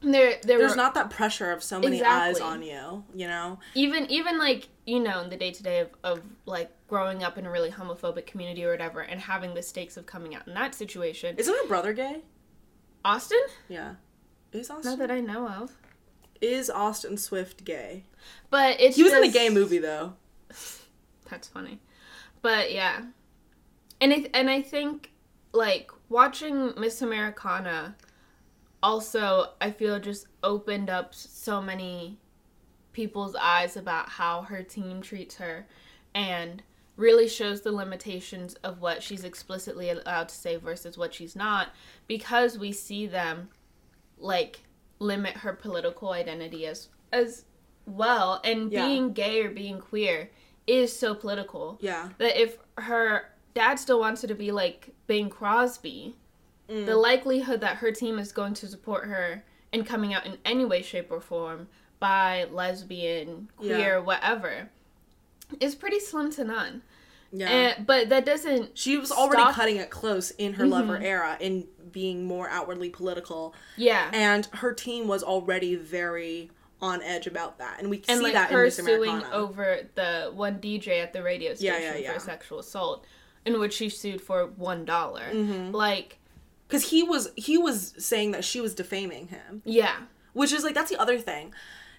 [0.00, 3.58] there there there's were not that pressure of so many eyes on you you know?
[3.74, 7.38] Even even like you know in the day to day of of like growing up
[7.38, 10.52] in a really homophobic community or whatever and having the stakes of coming out in
[10.52, 11.34] that situation.
[11.38, 12.20] Isn't her brother gay?
[13.02, 13.40] Austin?
[13.66, 13.94] Yeah.
[14.52, 14.90] Is austin?
[14.90, 15.72] not that i know of.
[16.42, 18.04] Is austin swift gay?
[18.50, 20.12] But it's he was in a gay movie though.
[21.30, 21.80] That's funny.
[22.42, 23.06] But yeah.
[24.02, 25.12] And I and I think
[25.54, 27.96] like watching Miss Americana
[28.82, 32.18] also I feel just opened up so many
[32.92, 35.66] people's eyes about how her team treats her.
[36.14, 36.62] And
[37.02, 41.68] really shows the limitations of what she's explicitly allowed to say versus what she's not
[42.06, 43.48] because we see them
[44.18, 44.60] like
[45.00, 47.44] limit her political identity as as
[47.86, 48.86] well and Yeah.
[48.86, 50.30] being gay or being queer
[50.68, 55.28] is so political yeah that if her dad still wants her to be like Bing
[55.28, 56.14] Crosby,
[56.70, 56.86] mm.
[56.86, 60.64] the likelihood that her team is going to support her in coming out in any
[60.64, 63.98] way, shape, or form, by lesbian, queer, Yeah.
[63.98, 64.70] whatever,
[65.60, 66.82] is pretty slim to none.
[67.32, 68.76] Yeah And, but that doesn't.
[68.78, 72.88] she was already stop- cutting it close in her lover era in being more outwardly
[72.90, 74.10] political Yeah.
[74.12, 78.32] and her team was already very on edge about that and we and see like
[78.32, 81.96] that in her Miss suing over the one DJ at the radio Yeah, station yeah,
[81.98, 82.12] yeah.
[82.14, 83.04] for sexual assault,
[83.44, 85.70] in which she sued for one Mm-hmm.
[85.72, 86.18] Like,
[86.66, 89.96] because he was he was saying that she was defaming him yeah,
[90.32, 91.54] which is like that's the other thing.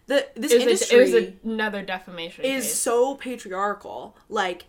[0.07, 2.75] The this industry a, another defamation is case.
[2.75, 4.17] so patriarchal.
[4.27, 4.65] Like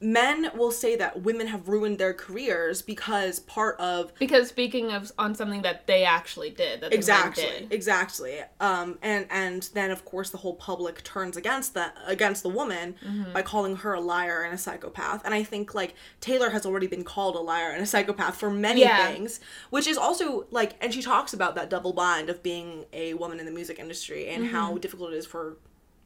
[0.00, 5.10] men will say that women have ruined their careers because part of because speaking of
[5.18, 7.72] on something that they actually did, that exactly did.
[7.72, 12.48] exactly um and and then of course the whole public turns against that against the
[12.48, 13.32] woman Mm-hmm.
[13.32, 16.86] by calling her a liar and a psychopath and i think like taylor has already
[16.86, 19.08] been called a liar and a psychopath for many Yeah.
[19.08, 23.14] things which is also like and she talks about that double bind of being a
[23.14, 24.78] woman in the music industry and how Mm-hmm.
[24.80, 25.56] difficult it is for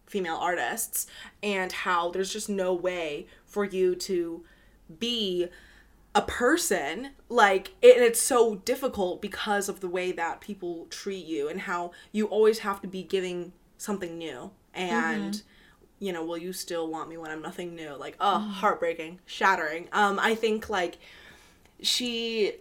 [0.07, 1.07] female artists
[1.43, 4.45] and how there's just no way for you to
[4.99, 5.49] be
[6.15, 11.25] a person like it, and it's so difficult because of the way that people treat
[11.25, 14.51] you and how you always have to be giving something new.
[14.75, 15.43] And
[15.99, 17.95] you know will you still want me when i'm nothing new.
[17.95, 19.89] Like oh heartbreaking shattering.
[19.93, 20.99] Um i think like
[21.81, 22.55] she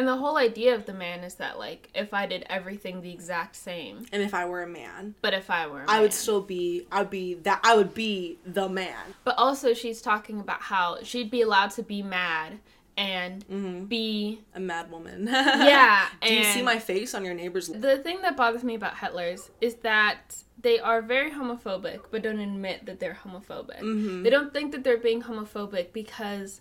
[0.00, 3.12] And the whole idea of the man is that like if I did everything the
[3.12, 6.40] exact same, and if i were a man but if I were, I would still
[6.40, 11.02] be i'd be that i would be the man But also, she's talking about how
[11.02, 12.60] she'd be allowed to be mad
[12.96, 13.44] and
[13.90, 16.08] be a mad woman yeah.
[16.22, 19.50] do you see my face on your neighbor's The thing that bothers me about Hetlers
[19.60, 23.80] is that they are very homophobic, but don't admit that they're homophobic.
[23.80, 24.22] Mm-hmm.
[24.22, 26.60] They don't think that they're being homophobic because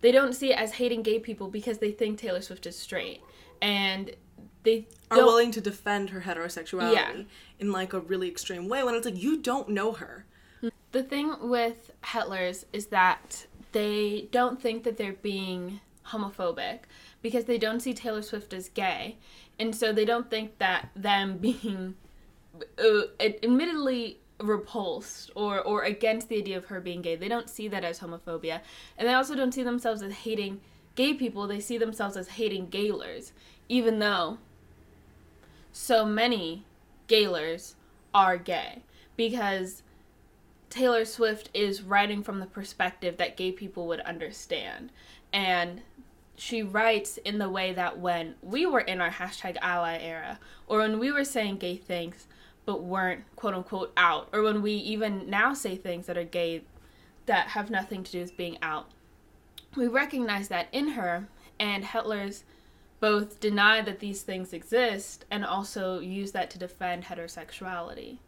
[0.00, 3.20] they don't see it as hating gay people because they think Taylor Swift is straight,
[3.60, 4.12] and
[4.62, 7.22] they are willing to defend her heterosexuality Yeah.
[7.58, 10.24] in like a really extreme way when it's like you don't know her
[10.92, 16.80] The thing with Hetlers is that they don't think that they're being homophobic
[17.22, 19.16] because they don't see Taylor Swift as gay.
[19.58, 21.94] And so they don't think that them being
[22.78, 27.68] uh, admittedly repulsed or, or against the idea of her being gay, they don't see
[27.68, 28.60] that as homophobia.
[28.96, 30.60] And they also don't see themselves as hating
[30.94, 33.32] gay people, they see themselves as hating gaylers,
[33.68, 34.38] even though
[35.72, 36.64] so many
[37.06, 37.76] gaylers
[38.14, 38.82] are gay.
[39.16, 39.82] Because
[40.70, 44.90] Taylor Swift is writing from the perspective that gay people would understand.
[45.32, 45.82] And
[46.36, 50.78] she writes in the way that when we were in our hashtag ally era, or
[50.78, 52.26] when we were saying gay things
[52.68, 56.60] but weren't quote unquote out, or when we even now say things that are gay
[57.24, 58.90] that have nothing to do with being out,
[59.74, 61.26] we recognize that in her,
[61.58, 62.42] and Hetlers
[63.00, 68.18] both deny that these things exist and also use that to defend heterosexuality.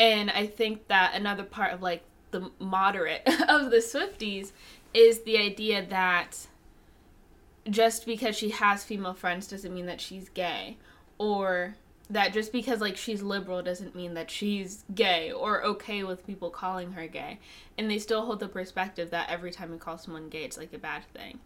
[0.00, 4.50] And I think that another part of like the moderate of the Swifties
[4.94, 6.48] is the idea that
[7.70, 10.76] just because she has female friends doesn't mean that she's gay
[11.18, 11.76] or
[12.08, 16.50] that just because like she's liberal doesn't mean that she's gay or okay with people
[16.50, 17.38] calling her gay.
[17.76, 20.72] And they still hold the perspective that every time we call someone gay it's like
[20.72, 21.40] a bad thing.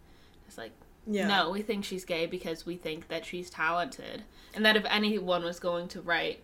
[0.46, 0.72] It's like
[1.06, 1.26] yeah.
[1.26, 4.24] no we think she's gay because we think that she's talented.
[4.54, 6.40] And that if anyone was going to write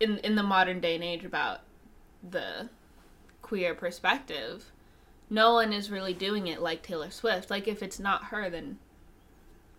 [0.00, 1.60] in in the modern day and age about
[2.28, 2.68] the
[3.42, 4.70] queer perspective
[5.30, 7.48] no one is really doing it like taylor swift.
[7.50, 8.78] Like if it's not her then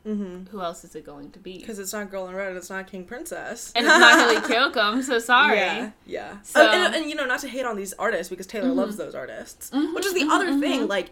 [0.05, 0.45] mm-hmm.
[0.51, 2.87] who else is it going to be because it's not girl in red it's not
[2.87, 4.77] king princess and it's not Hayley Kiyoko.
[4.77, 5.57] I'm so sorry.
[5.57, 8.47] yeah yeah So- Um, and, and, you know not to hate on these artists because
[8.47, 8.75] taylor Mhm.
[8.75, 11.11] loves those artists Mhm, which is the mhm, other thing like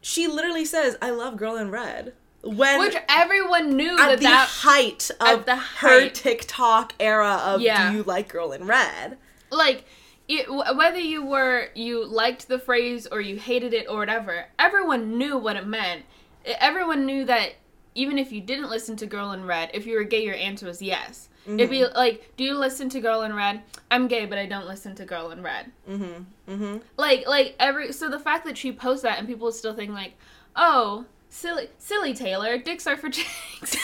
[0.00, 4.24] she literally says i love girl in red when Which everyone knew at that the
[4.24, 6.08] that height of the her.
[6.08, 7.90] TikTok era of Yeah.
[7.90, 9.18] "Do you like Girl in Red?"
[9.50, 9.84] like
[10.28, 15.18] it, whether you were you liked the phrase or you hated it or whatever, everyone
[15.18, 16.04] knew what it meant.
[16.44, 17.54] Everyone knew that
[17.98, 20.66] even if you didn't listen to Girl in Red, if you were gay, your answer
[20.66, 21.28] was yes.
[21.46, 23.62] It'd be like, do you listen to Girl in Red?
[23.90, 25.72] I'm gay, but I don't listen to Girl in Red.
[25.88, 26.52] Mm-hmm.
[26.52, 26.76] Mm-hmm.
[26.96, 30.12] Like, like every so the fact that she posts that and people still think like,
[30.54, 33.28] oh, silly, silly Taylor, dicks are for chicks.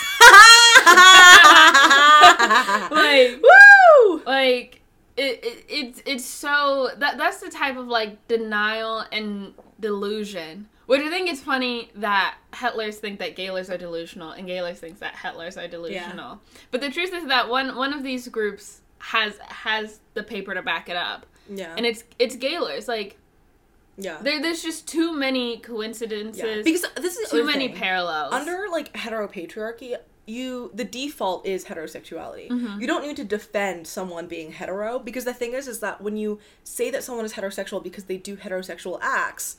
[2.90, 4.22] like, Woo!
[4.26, 4.82] like
[5.16, 11.00] it, it it's it's so that that's the type of like denial and delusion which
[11.02, 15.14] i think it's funny that hetlers think that gaylers are delusional and gaylers thinks that
[15.14, 20.00] hetlers are delusional but the truth is that one one of these groups has has
[20.14, 21.74] the paper to back it up Yeah.
[21.76, 23.18] and it's it's gaylers like
[23.96, 24.18] yeah.
[24.22, 26.62] there, there's just too many coincidences yeah.
[26.64, 27.76] Because this is too many thing.
[27.76, 32.80] parallels under like heteropatriarchy you the default is heterosexuality Mhm.
[32.80, 36.16] you don't need to defend someone being hetero because the thing is is that when
[36.16, 39.58] you say that someone is heterosexual because they do heterosexual acts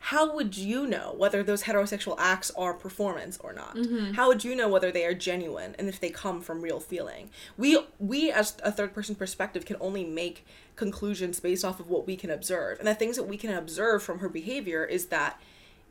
[0.00, 4.14] how would you know whether those heterosexual acts are performance or not Mhm.
[4.14, 7.30] how would you know whether they are genuine and if they come from real feeling
[7.56, 12.06] we we as a third person perspective can only make conclusions based off of what
[12.06, 15.40] we can observe and the things that we can observe from her behavior is that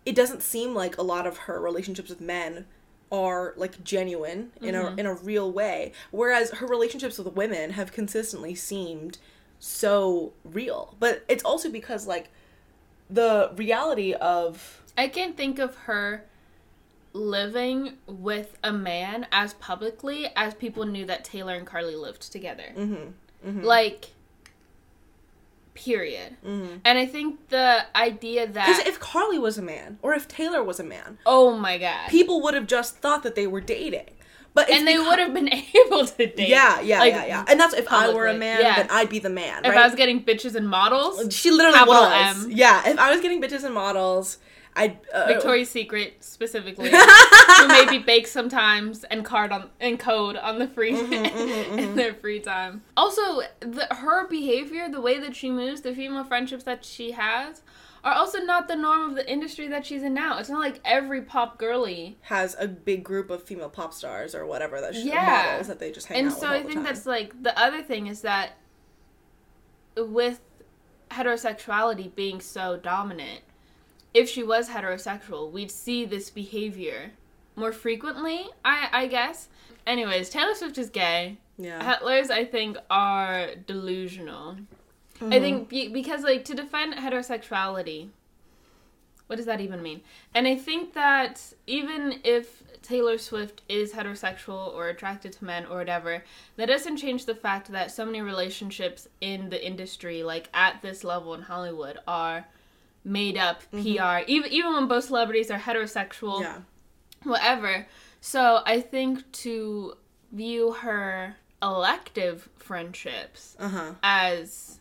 [0.05, 2.65] it doesn't seem like a lot of her relationships with men
[3.11, 4.99] are like genuine in a Mm-hmm.
[4.99, 9.17] in a real way whereas her relationships with women have consistently seemed
[9.59, 12.29] so real but it's also because like
[13.09, 16.25] the reality of I can think of her
[17.13, 22.65] living with a man as publicly as people knew that Taylor and Karlie lived together.
[22.75, 23.61] Mm-hmm.
[23.63, 24.07] Like,
[25.73, 26.35] period.
[26.45, 26.81] Mhm.
[26.83, 28.87] And I think the idea that because that.
[28.87, 32.09] if karlie was a man or if taylor was a man oh my god.
[32.09, 34.09] people would have just thought that they were dating
[34.57, 35.49] but and they would have been
[35.85, 36.49] able to date.
[36.49, 38.75] yeah yeah Like, yeah yeah and that's if i were a man Yeah.
[38.77, 42.45] then i'd be the man If I was getting bitches and models, she literally was
[42.45, 42.51] M.
[42.51, 44.39] yeah if i was getting bitches and models
[44.75, 46.89] i'd uh, Victoria's Secret specifically,
[47.57, 52.13] who maybe bake sometimes and card on and code on the free Mm-hmm, in their
[52.13, 52.73] free time.
[52.95, 53.21] Also,
[53.75, 57.61] the, her behavior, the way that she moves, the female friendships that she has,
[58.03, 60.37] are also not the norm of the industry that she's in now.
[60.39, 62.17] It's not like every pop girly.
[62.21, 65.47] has a big group of female pop stars or whatever that she, Yeah.
[65.49, 67.43] models that they just hang And out so with all I the think that's like
[67.43, 68.53] the other thing is that
[69.95, 70.39] with
[71.11, 73.41] heterosexuality being so dominant,
[74.13, 77.11] if she was heterosexual, we'd see this behavior
[77.55, 79.49] more frequently, I I guess.
[79.85, 81.37] Anyways, Taylor Swift is gay.
[81.57, 84.57] yeah Hetlers, I think, are delusional.
[85.19, 85.33] Mm-hmm.
[85.33, 88.09] I think be- because like to defend heterosexuality,
[89.27, 90.01] what does that even mean?
[90.33, 95.77] And I think that even if Taylor Swift is heterosexual or attracted to men or
[95.77, 96.23] whatever,
[96.55, 101.03] that doesn't change the fact that so many relationships in the industry, like at this
[101.03, 102.45] level in Hollywood, are
[103.03, 104.19] made up PR.
[104.27, 106.59] Even even when both celebrities are heterosexual, yeah
[107.23, 107.87] whatever.
[108.21, 109.95] So I think to
[110.31, 114.79] view her elective friendships uh-huh as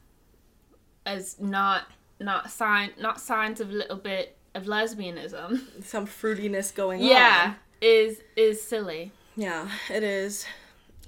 [1.06, 1.84] as not
[2.20, 5.60] not sign not signs of a little bit of lesbianism.
[5.84, 9.12] some fruitiness going on yeah, is is silly.
[9.36, 10.46] yeah it is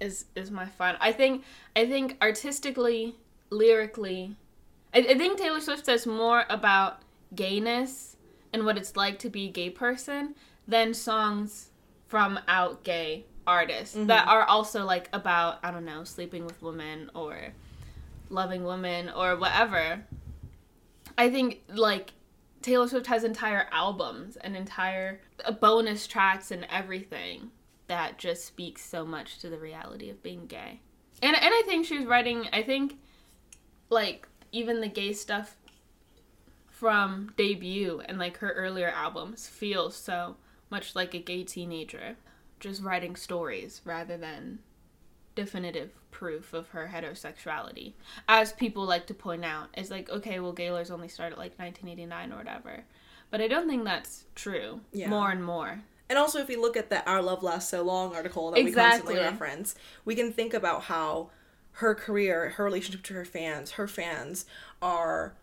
[0.00, 0.98] Is is my final.
[1.00, 3.16] I think I think artistically,
[3.50, 4.36] lyrically,
[4.94, 7.00] I, I think Taylor Swift says more about
[7.34, 8.16] gayness
[8.52, 10.34] and what it's like to be a gay person
[10.66, 11.70] than songs
[12.06, 14.28] from out gay artists that mm-hmm.
[14.28, 17.54] are also like about I don't know sleeping with women or
[18.28, 20.04] loving woman or whatever.
[21.16, 22.12] I think like
[22.62, 25.20] Taylor Swift has entire albums and entire
[25.60, 27.50] bonus tracks and everything
[27.86, 30.80] that just speaks so much to the reality of being gay.
[31.22, 32.98] And and I think she was writing I think
[33.90, 35.56] like even the gay stuff
[36.68, 40.36] from debut and like her earlier albums feel so
[40.70, 42.16] much like a gay teenager
[42.60, 44.60] just writing stories rather than
[45.38, 47.92] definitive proof of her heterosexuality.
[48.26, 52.32] As people like to point out, it's like, okay, well, Gaylor's only started like 1989
[52.32, 52.84] or whatever.
[53.30, 54.80] But I don't think that's true.
[54.92, 55.08] Yeah.
[55.08, 55.80] More and more.
[56.10, 58.72] And also, if we look at the "Our Love Lasts So Long" article that we
[58.72, 61.30] constantly reference, we can think about how
[61.72, 64.46] her career, her relationship to her fans, her fans
[64.82, 65.34] are.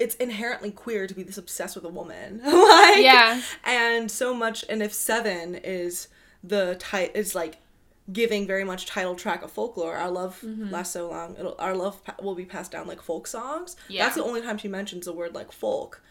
[0.00, 3.40] It's inherently queer to be this obsessed with a woman, like Yeah.
[3.62, 6.08] And so much, and if Seven is
[6.42, 7.58] the type is like
[8.12, 9.96] giving very much title track of folklore.
[9.96, 10.70] Our love Mm-hmm.
[10.70, 11.36] lasts so long.
[11.38, 13.76] It'll, our love pa- will be passed down like folk songs.
[13.88, 14.04] Yeah.
[14.04, 16.02] That's the only time she mentions the word like folk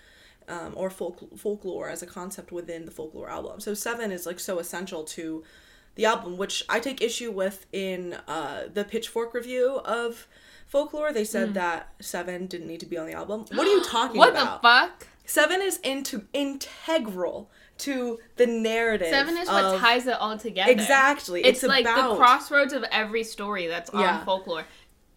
[0.49, 3.59] um, or folk folklore as a concept within the folklore album.
[3.59, 5.43] So seven is like so essential to
[5.95, 10.27] the album, which I take issue with in uh, the Pitchfork review of
[10.65, 11.13] folklore.
[11.13, 13.45] They said that seven didn't need to be on the album.
[13.53, 14.17] What are you talking.
[14.17, 14.63] What about?
[14.63, 15.07] the fuck?
[15.25, 19.09] Seven is into integral to the narrative.
[19.09, 20.71] Seven is what ties it all together.
[20.71, 21.41] Exactly.
[21.43, 24.23] It's, It's like about- the crossroads of every story that's on Yeah.
[24.25, 24.65] folklore.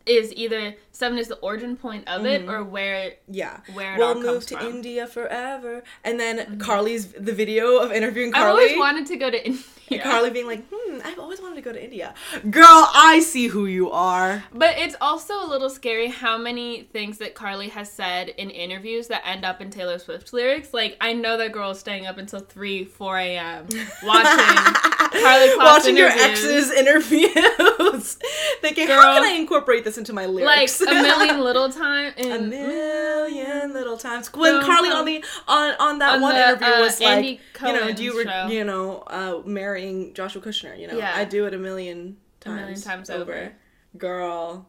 [0.06, 2.50] Is either seven is the origin point of it mm-hmm.
[2.50, 3.58] or where Yeah.
[3.72, 4.66] where it we'll all move comes to from.
[4.68, 5.82] India forever.
[6.04, 6.60] And then mm-hmm.
[6.60, 8.50] Karlie's the video of interviewing Karlie.
[8.50, 9.64] always wanted to go to India.
[9.90, 12.14] Karlie being like, hmm, I've always wanted to go to India.
[12.50, 14.44] Girl, I see who you are.
[14.52, 19.08] But it's also a little scary how many things that Karlie has said in interviews
[19.08, 20.74] that end up in Taylor Swift lyrics.
[20.74, 23.66] Like, I know that girl is staying up until 3, 4 a.m.
[24.02, 24.74] watching
[25.22, 28.18] Karlie Kloss Watching your ex's interviews.
[28.60, 29.00] Thinking, Girl.
[29.00, 30.80] how can I incorporate this into my lyrics?
[30.80, 32.14] Like, a million little times.
[32.18, 34.32] a million little times.
[34.32, 37.72] When Karlie on the on on that On one the, interview uh, was like, you
[37.72, 39.42] know, do you re- you know, uh,
[39.76, 40.78] marrying Joshua Kushner?
[40.78, 41.12] You know, Yeah.
[41.14, 43.52] I do it a million A times, million times over.
[43.96, 44.68] Girl,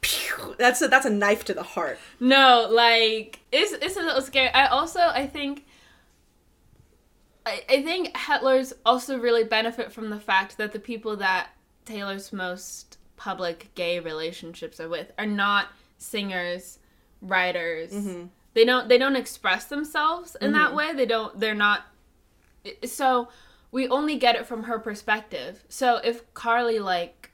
[0.00, 0.54] Pew!
[0.58, 1.98] that's a that's a knife to the heart.
[2.20, 4.48] No, like, it's, it's a little scary.
[4.48, 5.66] I also, I think.
[7.44, 11.48] I, I think Hetlers also really benefit from the fact that the people that
[11.84, 15.68] Taylor's most public gay relationships are with are not
[15.98, 16.78] singers,
[17.20, 17.92] writers.
[17.92, 18.26] Mm-hmm.
[18.54, 20.76] They don't they don't express themselves in that mm-hmm.
[20.76, 20.92] way.
[20.92, 21.82] They don't they're not
[22.84, 23.28] so
[23.72, 25.64] we only get it from her perspective.
[25.68, 27.32] So if Karlie like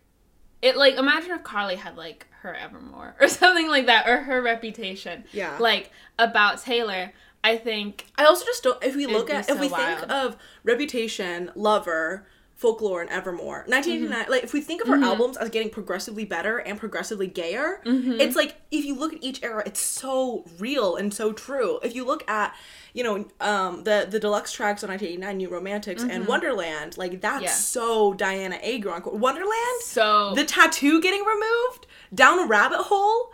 [0.62, 4.40] it like imagine if Karlie had like her Evermore or something like that or her
[4.40, 5.24] reputation.
[5.32, 5.58] Yeah.
[5.58, 7.12] Like about Taylor,
[7.44, 8.82] I think I also just don't.
[8.82, 10.00] If we look at, so if we wild.
[10.00, 12.26] think of Reputation, Lover,
[12.58, 14.10] Folklore, and Evermore, 1989.
[14.22, 14.30] Mm-hmm.
[14.32, 18.20] Like if we think of her albums as getting progressively better and progressively gayer, Mm-hmm.
[18.20, 21.78] it's like if you look at each era, it's so real and so true.
[21.84, 22.56] If you look at,
[22.94, 27.36] you know, um, the the deluxe tracks on 1989, New Romantics and Wonderland, like that's
[27.36, 27.44] Mm-hmm.
[27.44, 27.50] Yeah.
[27.50, 29.02] so Dianna Agron.
[29.20, 33.32] Wonderland, so the tattoo getting removed down a rabbit hole,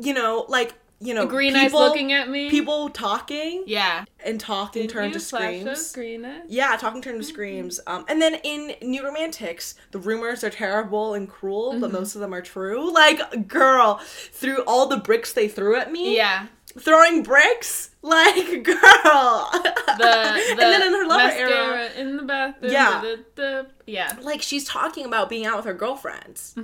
[0.00, 0.74] you know, like.
[1.04, 2.48] You know, green eyes looking at me.
[2.48, 4.04] People talking, Yeah.
[4.24, 5.64] And talking turned You to screams.
[5.64, 6.42] those green eyes?
[6.48, 7.80] Yeah, talking turned to screams.
[7.86, 12.20] Um, and then in New Romantics, the rumors are terrible and cruel, but most of
[12.20, 12.92] them are true.
[12.92, 16.46] Like, girl, through all the bricks they threw at me, Yeah.
[16.78, 19.50] throwing bricks, like, girl.
[19.52, 22.72] The, the and then in her lover era, in the bathroom.
[22.72, 23.00] Yeah.
[23.00, 24.16] The, the, yeah.
[24.22, 26.54] like, she's talking about being out with her girlfriends.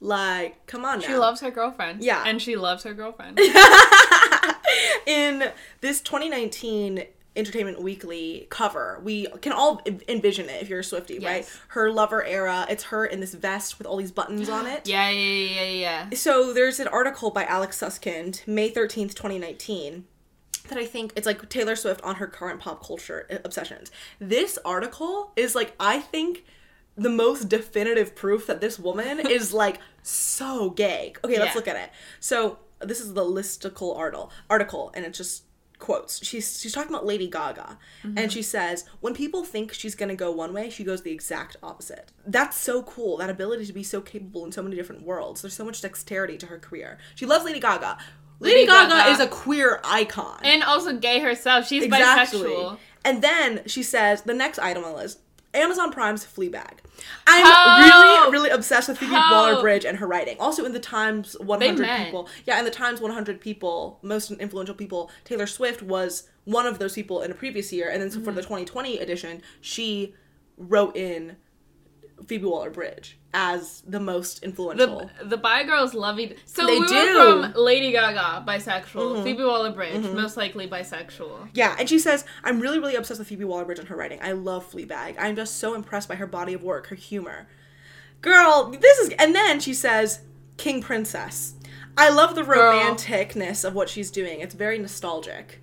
[0.00, 1.04] Like, come on now.
[1.04, 1.12] Mm-hmm.
[1.12, 2.02] She loves her girlfriend.
[2.02, 2.22] Yeah.
[2.26, 3.38] And she loves her girlfriend.
[5.06, 5.50] in
[5.80, 7.04] this 2019
[7.34, 11.46] Entertainment Weekly cover, we can all envision it if you're a Swifty, right?
[11.68, 12.66] Her lover era.
[12.70, 14.88] It's her in this vest with all these buttons on it.
[14.88, 16.16] yeah, yeah, yeah, yeah, yeah.
[16.16, 20.04] So there's an article by Alex Suskind, May 13th, 2019,
[20.68, 23.90] that I think it's like Taylor Swift on her current pop culture uh, obsessions.
[24.18, 26.42] This article is like, I think
[26.96, 31.12] the most definitive proof that this woman is like so gay.
[31.22, 31.54] Okay, let's Yeah.
[31.54, 31.90] look at it.
[32.18, 35.44] So this is the listicle article, article, and it's just
[35.78, 36.24] quotes.
[36.24, 38.28] She's she's talking about Lady Gaga, and mm-hmm.
[38.28, 42.12] she says when people think she's gonna go one way, she goes the exact opposite.
[42.26, 43.16] That's so cool.
[43.18, 45.42] That ability to be so capable in so many different worlds.
[45.42, 46.98] There's so much dexterity to her career.
[47.14, 47.98] She loves Lady Gaga.
[48.38, 49.10] Lady, Lady Gaga, Gaga.
[49.12, 50.40] is a queer icon.
[50.42, 51.66] And also gay herself.
[51.66, 52.40] She's exactly.
[52.40, 52.78] bisexual.
[53.04, 55.20] And then she says the next item on the list.
[55.56, 56.78] Amazon Prime's Fleabag.
[57.26, 57.82] I'm Ho!
[57.82, 59.32] really, really obsessed with Phoebe Ho!
[59.32, 60.36] Waller-Bridge and her writing.
[60.38, 62.28] Also in the Times 100 people.
[62.46, 66.94] Yeah, in the Times 100 people, most influential people, Taylor Swift was one of those
[66.94, 67.88] people in a previous year.
[67.90, 68.36] And then so for Mm-hmm.
[68.36, 70.14] the 2020 edition, she
[70.56, 71.36] wrote in
[72.26, 75.10] Phoebe Waller-Bridge as the most influential.
[75.20, 76.36] The the bi girls love each.
[76.46, 76.94] So They we do.
[76.94, 77.52] Mm-hmm.
[77.52, 81.50] from Lady Gaga bisexual, Phoebe Waller Bridge most likely bisexual.
[81.52, 84.18] Yeah, and she says, I'm really, really obsessed with Phoebe Waller-Bridge and her writing.
[84.22, 85.16] I love Fleabag.
[85.18, 87.46] I'm just so impressed by her body of work, her humor.
[88.22, 89.10] Girl, this is...
[89.18, 90.20] And then she says,
[90.56, 91.54] King Princess.
[91.98, 92.72] I love the Girl.
[92.72, 94.40] romanticness of what she's doing.
[94.40, 95.60] It's very nostalgic.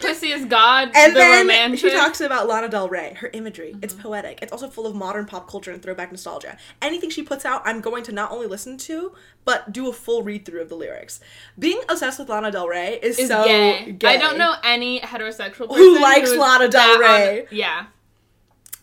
[0.00, 0.90] Pussy is God.
[0.94, 1.80] And the then romantic.
[1.80, 3.76] she talks about Lana Del Rey, her imagery.
[3.82, 4.02] It's Mm-hmm.
[4.02, 4.38] poetic.
[4.42, 6.56] It's also full of modern pop culture and throwback nostalgia.
[6.82, 9.12] Anything she puts out, I'm going to not only listen to,
[9.44, 11.20] but do a full read through of the lyrics.
[11.58, 13.92] Being obsessed with Lana Del Rey is, is so gay.
[13.92, 14.08] gay.
[14.08, 17.46] I don't know any heterosexual person Who likes who's Lana Del Rey.
[17.50, 17.86] yeah.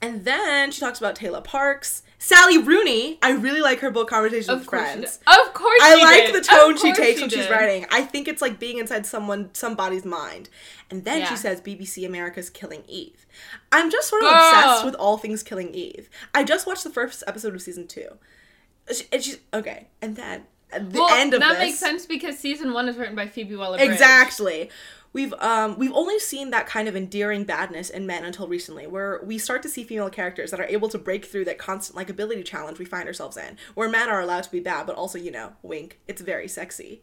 [0.01, 3.19] And then she talks about Taylor Parks, Sally Rooney.
[3.21, 5.19] I really like her book Conversations Of with Friends.
[5.28, 6.36] Of course I like did.
[6.36, 7.86] the tone she takes she when she's writing.
[7.91, 10.49] I think it's like being inside someone somebody's mind.
[10.89, 13.28] And then she says BBC America's Killing Eve.
[13.71, 14.39] I'm just sort of Girl.
[14.39, 16.09] obsessed with all things Killing Eve.
[16.34, 18.07] I just watched the first episode of season two.
[18.91, 19.88] She- And she's okay.
[20.01, 22.97] And then at the Well, end of that this, makes sense because season one is
[22.97, 23.78] written by Phoebe Waller.
[23.80, 24.71] Exactly.
[25.16, 29.22] We've um we've only seen that kind of endearing badness in men until recently, where
[29.24, 32.43] we start to see female characters that are able to break through that constant likability
[32.43, 35.32] challenge we find ourselves in, where men are allowed to be bad, but also, you
[35.32, 37.01] know, wink, it's very sexy.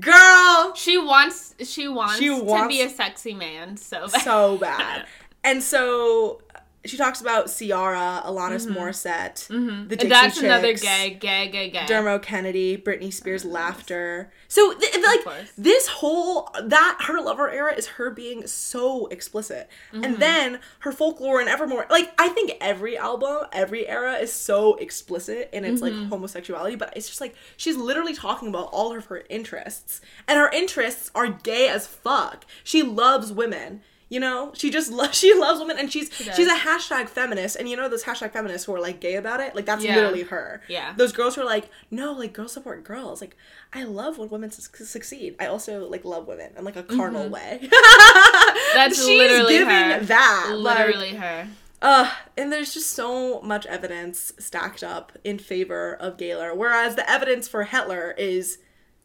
[0.00, 1.54] Girl, She wants.
[1.62, 3.76] She wants, She to be a sexy man.
[3.76, 4.22] So bad.
[4.22, 5.06] so bad.
[5.44, 6.40] And so
[6.86, 9.46] she talks about Ciara, Alanis Morissette,
[9.88, 10.08] the Dixie Mm-hmm.
[10.08, 11.86] That's another Chicks, gay, gay, gay, gay.
[11.86, 14.30] Dermot Kennedy, Britney Spears' laughter.
[14.48, 15.52] So th- like course.
[15.56, 20.04] this whole that her lover era is her being so explicit, Mm-hmm.
[20.04, 21.86] and then her folklore and Evermore.
[21.90, 26.00] Like I think every album, every era is so explicit in its Mm-hmm.
[26.00, 30.38] like homosexuality, but it's just like she's literally talking about all of her interests, and
[30.38, 32.44] her interests are gay as fuck.
[32.62, 33.80] She loves women.
[34.14, 36.36] You know, she just loves she loves women, and she's does.
[36.36, 39.40] she's a hashtag feminist, and you know those hashtag feminists who are like gay about
[39.40, 39.54] it.
[39.56, 39.96] Like that's Yeah.
[39.96, 40.62] literally her.
[40.68, 40.94] Yeah.
[40.96, 43.20] Those girls who are like, no, like girls support girls.
[43.20, 43.36] Like
[43.72, 45.34] I love when women su- succeed.
[45.40, 47.68] I also like love women in like a carnal way.
[48.74, 50.00] That's She's literally giving her.
[50.00, 50.50] that.
[50.56, 51.48] like, Literally her.
[51.82, 57.08] uh, and there's just so much evidence stacked up in favor of Gaylor, whereas the
[57.10, 58.58] evidence for Hetler is,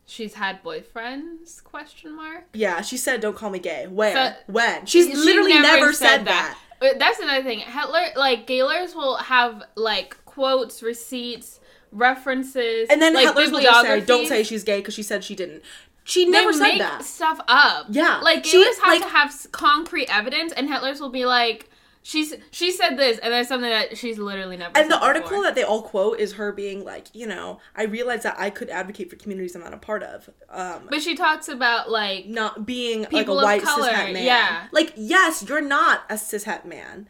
[0.09, 1.63] She's had boyfriends?
[1.63, 2.45] Question mark.
[2.53, 4.13] yeah, she said, "Don't call me gay." Where?
[4.13, 4.85] So- when?
[4.87, 6.57] She's She literally never, said, that.
[6.79, 7.59] But uh, that's another thing.
[7.59, 11.59] Hetler, like Gaylors, will have like quotes, receipts,
[11.91, 15.23] references, And then like, Hetler's will just say, "Don't say she's gay" because she said
[15.23, 15.61] she didn't.
[16.05, 17.03] She never said make that.
[17.03, 17.85] stuff up.
[17.91, 18.19] Yeah.
[18.23, 21.68] like She- Gaylors have like- to have concrete evidence, and Hetler's will be like,
[22.01, 24.77] She's she said this, and that's something that she's literally never.
[24.77, 28.23] And the article that they all quote is her being like, you know, I realized
[28.23, 30.29] that I could advocate for communities I'm not a part of.
[30.49, 34.23] Um, But she talks about like not being like a white color, cishet man.
[34.23, 34.67] yeah.
[34.71, 37.09] Like, yes, you're not a cishet man.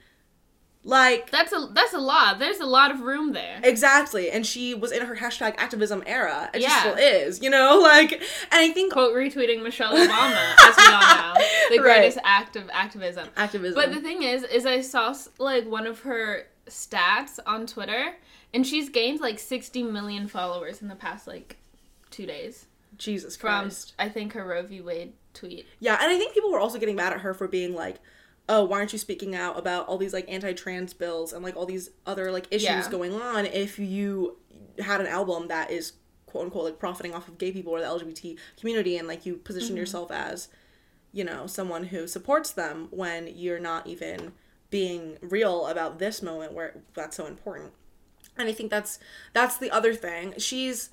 [0.85, 2.39] Like, that's a that's a lot.
[2.39, 3.59] There's a lot of room there.
[3.63, 4.31] exactly.
[4.31, 6.49] And she was in her hashtag activism era.
[6.53, 7.79] And she still is, you know?
[7.89, 8.21] Like, and
[8.51, 11.33] I think Quote retweeting Michelle Obama, as we all know,
[11.69, 11.97] the Right.
[11.99, 13.27] greatest act of activism.
[13.35, 13.75] activism.
[13.75, 18.15] But the thing is, is I saw like one of her stats on Twitter,
[18.53, 21.57] and she's gained like 60 million followers in the past like
[22.09, 22.67] two days
[22.97, 23.93] Jesus Christ!
[23.97, 24.05] from.
[24.05, 24.79] I think her Roe v.
[24.81, 25.65] Wade tweet.
[25.79, 27.97] Yeah, and I think people were also getting mad at her for being like,
[28.49, 31.67] oh, why aren't you speaking out about all these like anti-trans bills and like all
[31.67, 32.89] these other like issues Yeah.
[32.89, 34.37] going on if you
[34.79, 35.93] had an album that is
[36.25, 39.35] quote unquote like profiting off of gay people or the LGBT community and like you
[39.35, 39.77] position mm-hmm.
[39.77, 40.47] yourself as,
[41.13, 44.33] you know, someone who supports them when you're not even
[44.71, 47.71] being real about this moment where that's so important.
[48.37, 48.99] And I think that's
[49.33, 50.33] that's the other thing.
[50.37, 50.89] She's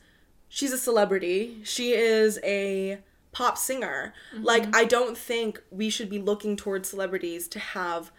[0.48, 1.58] she's a celebrity.
[1.64, 2.98] She is a
[3.36, 4.14] pop singer.
[4.32, 4.76] Like mm-hmm.
[4.76, 8.10] I don't think we should be looking towards celebrities to have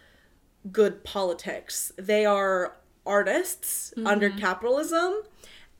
[0.70, 1.90] good politics.
[1.96, 4.38] They are artists under mm-hmm.
[4.38, 5.22] capitalism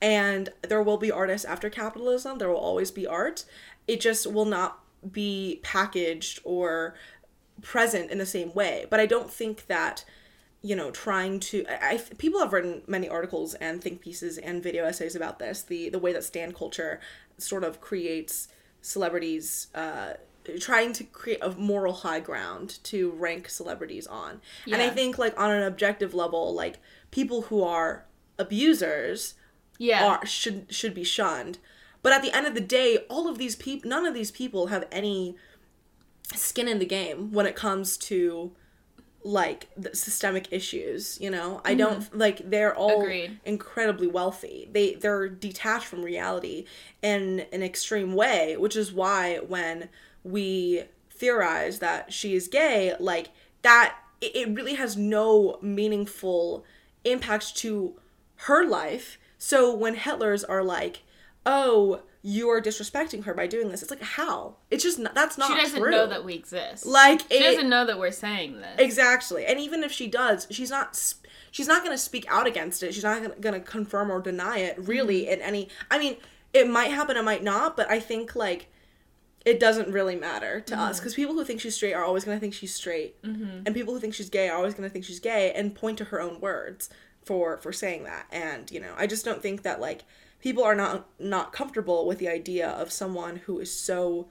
[0.01, 2.37] and there will be artists after capitalism.
[2.37, 3.45] There will always be art.
[3.87, 4.79] It just will not
[5.09, 6.95] be packaged or
[7.61, 8.87] present in the same way.
[8.89, 10.03] But I don't think that
[10.61, 14.61] you know trying to I, I people have written many articles and think pieces and
[14.61, 16.99] video essays about this the the way that stan culture
[17.37, 18.49] sort of creates
[18.81, 20.13] celebrities uh
[20.59, 25.39] trying to create a moral high ground to rank celebrities on and i think like
[25.39, 26.77] on an objective level like
[27.11, 28.05] people who are
[28.39, 29.35] abusers
[29.77, 30.05] Yeah.
[30.05, 31.57] are should should be shunned.
[32.01, 34.67] But at the end of the day, all of these people, none of these people
[34.67, 35.35] have any
[36.35, 38.53] skin in the game when it comes to
[39.23, 41.17] like the systemic issues.
[41.19, 41.77] You know, I mm-hmm.
[41.77, 43.39] don't like they're all Agreed.
[43.45, 44.69] incredibly wealthy.
[44.71, 46.65] They they're detached from reality
[47.01, 49.89] in an extreme way, which is why when
[50.23, 53.29] we theorize that she is gay, like
[53.61, 56.65] that, it, it really has no meaningful
[57.03, 57.99] impact to
[58.43, 59.17] her life.
[59.37, 61.03] So when Hetlers are like,
[61.45, 64.55] "Oh, you are disrespecting her by doing this," it's like how?
[64.69, 65.91] It's just not, that's not she doesn't true.
[65.91, 66.85] know that we exist.
[66.85, 68.75] like she it, doesn't know that we're saying this.
[68.79, 69.45] Exactly.
[69.45, 71.01] And even if she does, she's not
[71.51, 72.93] she's not going to speak out against it.
[72.93, 75.33] She's not going to confirm or deny it really Mm-hmm.
[75.33, 76.17] in any I mean,
[76.53, 78.67] it might happen it might not, but I think like
[79.45, 80.81] it doesn't really matter to Mm-hmm.
[80.83, 83.15] us because people who think she's straight are always going to think she's straight.
[83.23, 85.97] And people who think she's gay are always going to think she's gay and point
[85.99, 86.89] to her own words
[87.23, 88.25] for for saying that.
[88.31, 90.03] And, you know, I just don't think that like
[90.41, 94.29] people are not not comfortable with the idea of someone who is so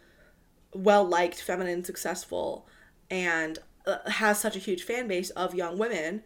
[0.74, 2.66] well liked, feminine, successful,
[3.10, 6.22] and uh, has such a huge fan base of young women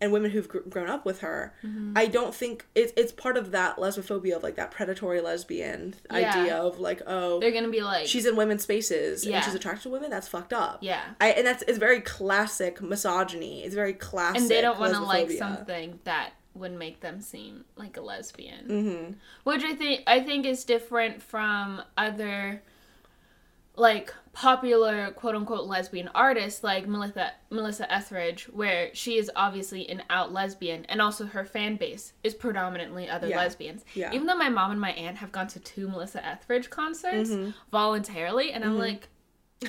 [0.00, 1.54] and women who've gr- grown up with her.
[1.64, 1.92] Mm-hmm.
[1.94, 6.16] I don't think it's it's part of that lesbophobia of like that predatory lesbian Yeah.
[6.40, 9.36] idea of like oh They're gonna be like, she's in women's spaces Yeah.
[9.36, 10.10] and she's attracted to women.
[10.10, 10.78] That's fucked up.
[10.80, 13.62] yeah, I and that's it's very classic misogyny.
[13.62, 14.40] It's very classic.
[14.40, 18.66] and they don't want to like something that would make them seem like a lesbian.
[18.68, 19.12] Mm-hmm.
[19.44, 22.62] which I think I think is different from other
[23.74, 30.02] like popular quote unquote lesbian artists like Melissa Melissa Etheridge where she is obviously an
[30.10, 33.38] out lesbian and also her fan base is predominantly other Yeah.
[33.38, 33.82] lesbians.
[33.94, 34.12] Yeah.
[34.12, 37.50] Even though my mom and my aunt have gone to two Melissa Etheridge concerts Mm-hmm.
[37.70, 39.08] voluntarily and I'm like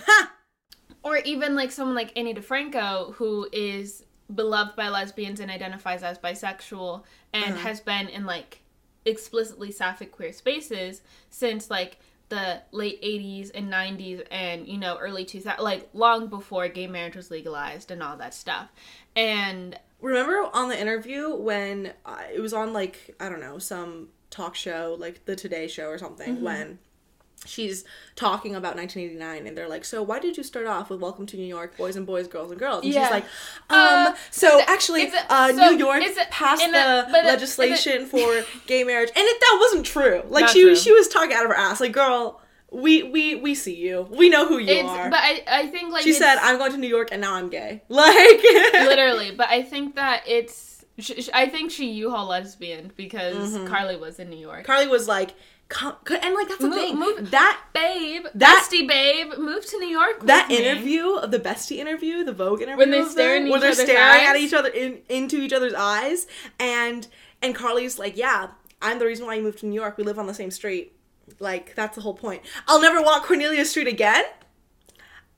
[1.03, 4.03] or even like someone like Ani DiFranco who is
[4.35, 7.03] beloved by lesbians and identifies as bisexual
[7.33, 7.63] and Uh-huh.
[7.67, 8.59] has been in like
[9.05, 11.97] explicitly sapphic queer spaces since like
[12.29, 17.15] the late 80s and 90s and you know early 2000s like long before gay marriage
[17.15, 18.69] was legalized and all that stuff
[19.15, 24.09] and Remember on the interview when uh, it was on like I don't know some
[24.29, 26.43] talk show like the Today Show or something Mm-hmm.
[26.43, 26.79] when
[27.45, 27.83] she's
[28.15, 31.35] talking about 1989 and they're like so why did you start off with welcome to
[31.37, 32.83] new york boys and boys girls and girls?
[32.83, 33.03] And Yeah.
[33.03, 33.23] she's like
[33.69, 38.05] um Uh, so it- actually it- uh so new york it- passed the it- legislation
[38.13, 40.21] for gay marriage and it, that wasn't true.
[40.29, 40.69] Like Not she true.
[40.71, 41.79] was she was talking out of her ass.
[41.81, 42.39] Like girl
[42.71, 44.07] we we we see you.
[44.09, 45.09] We know who you it's are.
[45.09, 47.49] but I, I think like she said i'm going to new york and now i'm
[47.49, 47.83] gay.
[47.89, 48.41] Like
[48.73, 50.83] literally but i think that it's
[51.33, 53.67] i think she u-haul lesbian because Mm-hmm.
[53.73, 54.65] karlie was in new york.
[54.65, 55.31] Karlie was like
[55.69, 56.99] come, and like that's the Move- thing.
[56.99, 60.57] move- that babe That- bestie babe move to new york with that me.
[60.57, 63.85] interview of the bestie interview the vogue interview When they stare them, where each they're
[63.85, 66.27] staring at each other in, into each other's eyes
[66.59, 67.07] and
[67.41, 68.47] and karlie's like yeah
[68.81, 69.97] i'm the reason why you moved to new york.
[69.97, 70.93] We live on the same street.
[71.39, 72.41] Like that's the whole point.
[72.67, 74.25] I'll never walk cornelia street again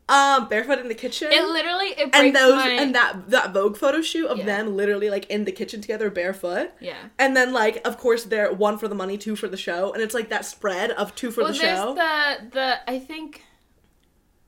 [0.08, 1.30] Um, barefoot in the kitchen.
[1.32, 4.46] It literally it and those my and that that Vogue photo shoot of Yeah.
[4.46, 6.72] them literally like in the kitchen together barefoot.
[6.80, 6.96] yeah.
[7.18, 10.04] And then like of course they're one for the money, two for the show, and
[10.04, 11.94] it's like that spread of two for well, the show.
[11.96, 13.42] the the I think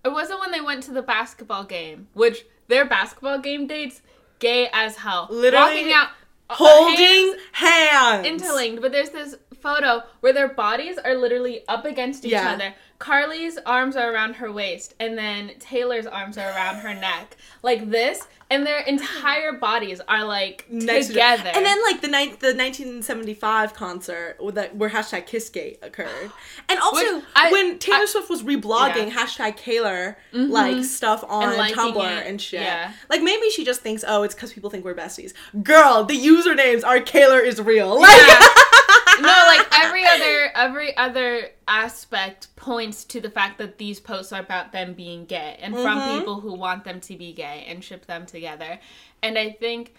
[0.05, 4.01] it wasn't when they went to the basketball game, which their basketball game dates
[4.39, 5.27] gay as hell.
[5.31, 6.09] Literally walking out
[6.49, 8.27] uh, Holding hands hands.
[8.27, 12.51] interlinked, but there's this photo where their bodies are literally up against each Yeah.
[12.53, 12.75] other.
[12.99, 17.91] Karlie's arms are around her waist, and then Taylor's arms are around her neck, like
[17.91, 21.51] this, and their entire bodies are like Next to- together.
[21.53, 26.31] And then like the ni- the 1975 concert with that where hashtag Kissgate occurred,
[26.69, 29.25] and also I- when Taylor I- Swift was reblogging Yeah.
[29.25, 30.51] hashtag Kaylor mm-hmm.
[30.51, 32.61] like stuff on And Tumblr it, and shit.
[32.61, 32.93] yeah.
[33.09, 35.33] Like maybe she just thinks, oh, it's because people think we're besties.
[35.61, 37.99] Girl, the usernames are Kaylor is real.
[38.01, 38.39] Like, Yeah.
[39.21, 44.39] no, like every other every other aspect points to the fact that these posts are
[44.41, 46.19] about them being gay and from Mhm.
[46.19, 48.79] people who want them to be gay and ship them together.
[49.21, 49.93] And I think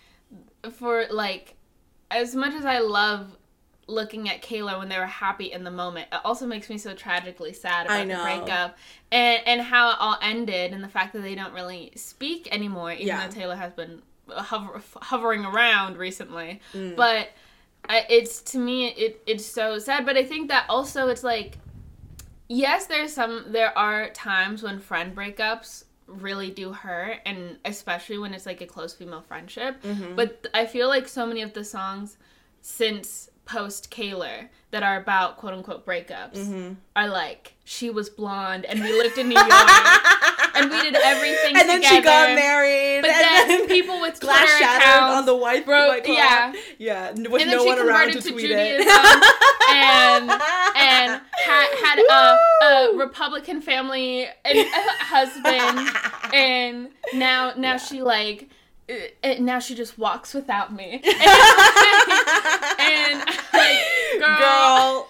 [0.72, 1.54] for like
[2.10, 3.36] as much as I love
[3.86, 6.94] looking at Kaylor when they were happy in the moment, it also makes me so
[6.94, 8.78] tragically sad about the breakup
[9.12, 12.92] and and how it all ended and the fact that they don't really speak anymore,
[12.92, 13.26] even Yeah.
[13.26, 16.60] though Taylor has been hover, hovering around recently.
[16.74, 16.96] Mm.
[16.96, 17.30] But
[17.88, 20.04] I, it's to me it it's so sad.
[20.06, 21.58] But I think that also it's like
[22.48, 28.32] yes, there's some there are times when friend breakups really do hurt and especially when
[28.32, 30.14] it's like a close female friendship Mm-hmm.
[30.16, 32.16] but I feel like so many of the songs
[32.62, 36.72] since post Kaylor that are about quote unquote breakups Mm-hmm.
[36.96, 39.48] are like she was blonde and we lived in New York
[40.62, 42.04] and we did everything and then she together.
[42.04, 43.02] got married.
[43.02, 46.52] But and then people with glass Twitter shattered on the white, white yeah.
[46.78, 48.88] yeah, with and then no she one around to to, tweet Judaism it.
[49.70, 55.88] and and had had a, a Republican family and a husband,
[56.34, 58.48] and now now she like.
[58.90, 61.04] uh, uh, now she just walks without me, and,
[62.80, 63.18] and
[63.52, 63.78] like,
[64.18, 65.06] girl,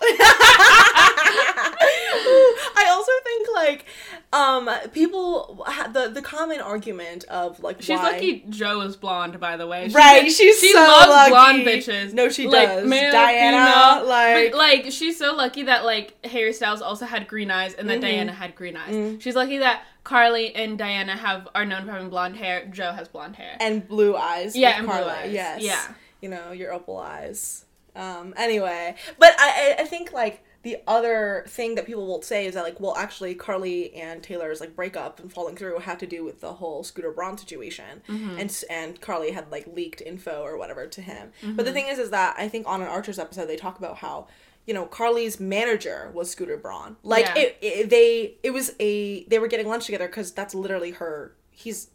[2.76, 3.86] I also think like
[4.31, 9.57] um people the the common argument of like She's why lucky Joe is blonde, by
[9.57, 9.89] the way.
[9.89, 11.31] She Right, gets- she's she so loves lucky.
[11.31, 12.12] blonde bitches.
[12.12, 12.87] No, she like, does.
[12.87, 17.26] Male, Dianna, female, like- but, like she's so lucky that like Harry Styles also had
[17.26, 18.05] green eyes and that Mhm.
[18.29, 18.95] Dianna had green eyes.
[18.95, 19.20] Mm.
[19.22, 22.66] She's lucky that Karlie and Dianna have are known for having blonde hair.
[22.70, 23.57] Joe has blonde hair.
[23.61, 24.55] and blue eyes.
[24.55, 25.33] Yeah, and blue eyes.
[25.33, 25.62] Yes.
[25.62, 25.81] Yeah.
[26.20, 27.64] You know your opal eyes.
[27.97, 28.35] Um.
[28.37, 32.64] Anyway, but I I think like the other thing that people will say is that
[32.69, 36.39] like well actually Karlie and Taylor's like breakup and falling through had to do with
[36.41, 38.39] the whole Scooter Braun situation Mm-hmm.
[38.41, 41.25] and and Karlie had like leaked info or whatever to him.
[41.41, 41.64] But Mm-hmm.
[41.69, 44.27] the thing is is that I think on an Archers episode they talk about how
[44.66, 46.97] you know Karlie's manager was Scooter Braun.
[47.03, 47.39] Like Yeah.
[47.43, 51.35] it, it they it was a they were getting lunch together cuz that's literally her
[51.51, 51.89] he's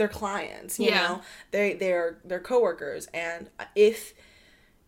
[0.00, 1.02] their clients, you Yeah.
[1.02, 1.14] know.
[1.50, 4.14] They they're they're coworkers and if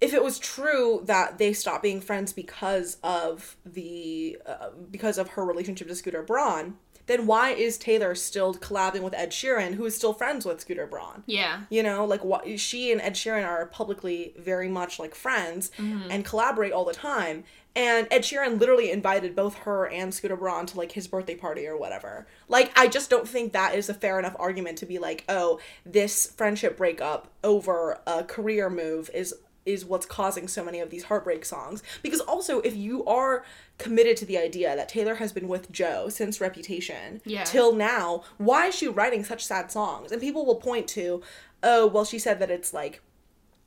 [0.00, 5.28] if it was true that they stopped being friends because of the uh, because of
[5.30, 6.76] her relationship to Scooter Braun,
[7.06, 10.86] then why is Taylor still collabing with Ed Sheeran, who is still friends with Scooter
[10.86, 11.22] Braun?
[11.26, 11.62] Yeah.
[11.70, 16.24] You know, like what she and Ed Sheeran are publicly very much like friends and
[16.24, 17.44] collaborate all the time.
[17.76, 21.66] And Ed Sheeran literally invited both her and Scooter Braun to like his birthday party
[21.66, 22.26] or whatever.
[22.48, 25.58] Like, I just don't think that is a fair enough argument to be like, oh,
[25.84, 29.34] this friendship breakup over a career move is
[29.66, 31.82] is what's causing so many of these heartbreak songs.
[32.02, 33.44] Because also, if you are
[33.78, 37.44] committed to the idea that Taylor has been with Joe since Reputation Yeah.
[37.44, 40.12] till now, why is she writing such sad songs?
[40.12, 41.22] And people will point to,
[41.62, 43.00] oh, well, she said that it's like,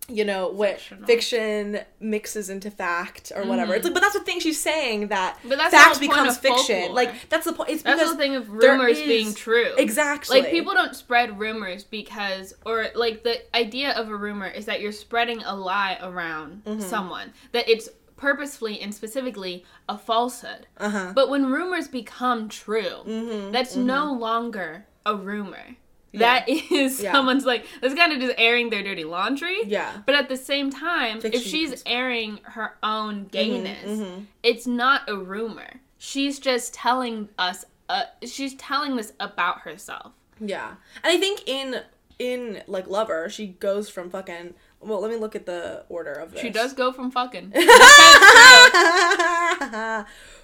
[0.09, 1.05] you know, what Fictional.
[1.05, 3.73] fiction mixes into fact or whatever.
[3.75, 5.69] It's like, but that's the thing she's saying that Mm-hmm.
[5.69, 6.77] Fact becomes fiction.
[6.79, 6.95] folklore.
[6.95, 7.69] Like that's the point.
[7.71, 9.73] It's That's because the thing of rumors is- being true.
[9.77, 10.41] Exactly.
[10.41, 14.79] Like people don't spread rumors because or like the idea of a rumor is that
[14.81, 16.81] you're spreading a lie around Mm-hmm.
[16.81, 20.67] someone that it's purposefully and specifically a falsehood.
[20.77, 21.11] Uh huh.
[21.13, 23.51] But when rumors become true, Mm-hmm.
[23.51, 25.75] that's no longer a rumor.
[26.11, 26.19] Yeah.
[26.19, 27.11] That is Yeah.
[27.11, 29.57] someone's like that's kind of just airing their dirty laundry.
[29.65, 30.01] Yeah.
[30.05, 34.25] But at the same time, Fiction if she's airing her own gayness, mhm.
[34.43, 35.81] it's not a rumor.
[35.97, 37.65] She's just telling us.
[37.89, 40.11] Uh, she's telling this about herself.
[40.41, 40.75] Yeah.
[41.03, 41.81] And I think in
[42.19, 44.53] in like Lover, she goes from fucking.
[44.79, 46.41] Well, let me look at the order of this.
[46.41, 47.53] She does go from fucking.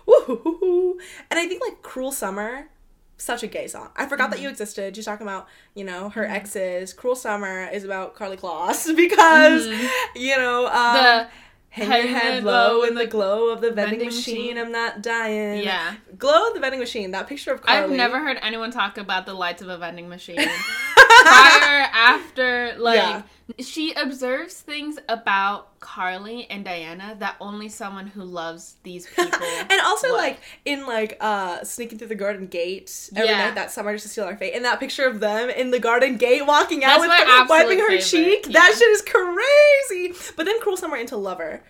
[1.30, 2.68] And I think like Cruel Summer,
[3.24, 3.89] such a gay song.
[3.95, 4.51] I forgot that you Mm-hmm.
[4.51, 4.95] existed.
[4.95, 6.93] She's talking about, you know, her exes.
[6.93, 9.67] Cruel Summer is about Karlie Kloss because,
[10.15, 11.28] you know, um, the
[11.69, 14.36] Hang your head low low in the glow of the vending, vending machine.
[14.36, 14.57] machine.
[14.59, 15.63] I'm not dying.
[15.63, 15.95] Yeah.
[16.19, 17.09] Glow of the vending machine.
[17.11, 17.84] That picture of Karlie.
[17.86, 20.38] I've never heard anyone talk about the lights of a vending machine.
[20.95, 23.21] Prior, after, like, Yeah.
[23.59, 29.39] She observes things about Karlie and Dianna that only someone who loves these people.
[29.69, 30.17] and also would.
[30.17, 33.45] like in like uh sneaking through the garden gate every Yeah.
[33.47, 35.79] night that summer just to steal our fate and that picture of them in the
[35.79, 38.53] garden gate walking out That's with my her, absolute wiping her favorite, cheek yeah.
[38.53, 41.63] that shit is crazy but then cruel summer into lover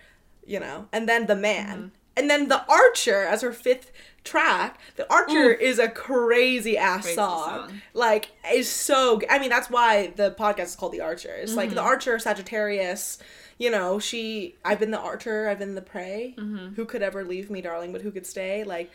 [0.46, 1.88] you know and then the man Mm-hmm.
[2.16, 3.90] And then the archer as her fifth
[4.24, 7.68] track the archer is a crazy ass song.
[7.68, 7.80] song.
[7.92, 11.68] like is so i mean that's why the podcast is called the archer it's like
[11.70, 11.84] the Mm-hmm.
[11.86, 13.18] archer sagittarius
[13.58, 16.74] you know she i've been the archer i've been the prey Mm-hmm.
[16.74, 18.90] who could ever leave me darling but who could stay like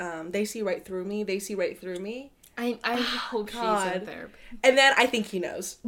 [0.00, 3.60] um, they see right through me they see right through me I, I hope she's
[3.60, 3.96] God.
[3.96, 4.32] in therapy.
[4.62, 5.76] and then i think he knows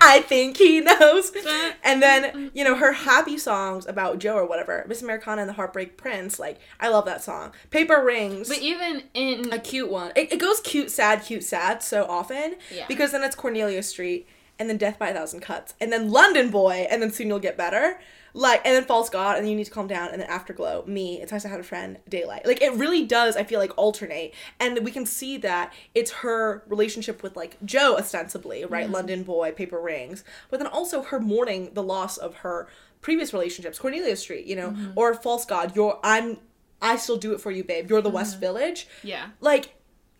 [0.00, 1.32] i think he knows
[1.84, 5.54] and then you know her happy songs about joe or whatever miss americana and the
[5.54, 10.12] heartbreak prince like i love that song paper rings But even in a cute one.
[10.16, 12.56] It, it goes cute, sad, cute, sad so often.
[12.74, 12.86] Yeah.
[12.88, 14.26] Because then it's Cornelia Street,
[14.58, 17.38] and then Death by a Thousand Cuts, and then London Boy, and then Soon You'll
[17.38, 17.98] Get Better.
[18.34, 20.84] Like, and then False God, and then You Need to Calm Down, and then Afterglow,
[20.86, 22.46] Me, It's Nice to Have a Friend, Daylight.
[22.46, 24.34] Like, it really does, I feel like, alternate.
[24.58, 28.84] And we can see that it's her relationship with, like, Joe, ostensibly, right?
[28.84, 28.94] Mm-hmm.
[28.94, 30.24] London Boy, Paper Rings.
[30.50, 32.68] But then also her mourning the loss of her
[33.00, 34.92] previous relationships, Cornelia Street, you know, mm-hmm.
[34.96, 36.38] or False God, you're, I'm,
[36.82, 37.90] I still do it for you, babe.
[37.90, 38.40] You're the West mm-hmm.
[38.40, 39.74] Village yeah, like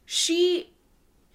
[0.04, 0.72] she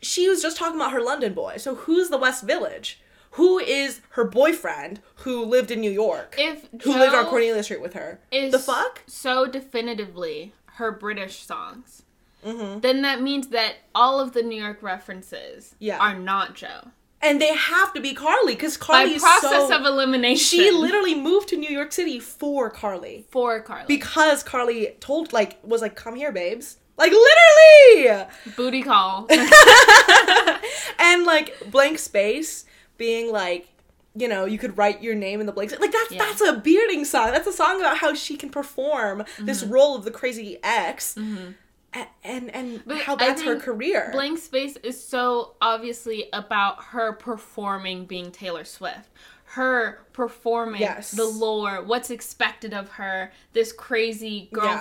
[0.02, 1.58] she was just talking about her London boy.
[1.58, 3.02] So who's the West Village?
[3.36, 6.36] Who is her boyfriend who lived in New York?
[6.38, 8.20] if who lived on Joe Cornelia Street with her?
[8.32, 9.04] is the fuck?
[9.08, 12.04] so definitively her British songs,
[12.46, 12.82] Mm-hmm.
[12.82, 15.98] then that means that all of the New York references Yeah.
[15.98, 16.92] are not Joe.
[17.22, 19.76] And they have to be Karlie because By Karlie is process so.
[19.80, 25.00] of elimination, she literally moved to New York City for Karlie for Karlie because Karlie
[25.00, 28.26] told like was like come here babes like literally
[28.56, 29.28] booty call.
[31.00, 32.66] and like blank space
[32.98, 33.68] being like
[34.16, 36.26] you know you could write your name in the blank like that's Yeah.
[36.26, 39.74] that's a bearding song that's a song about how she can perform this Mm-hmm.
[39.74, 44.78] role of the crazy ex A- and and But how that's her career Blank Space
[44.78, 49.10] is so obviously about her performing being Taylor Swift.
[49.46, 51.12] Her performing Yes.
[51.12, 54.78] the lore, what's expected of her, this crazy Yeah.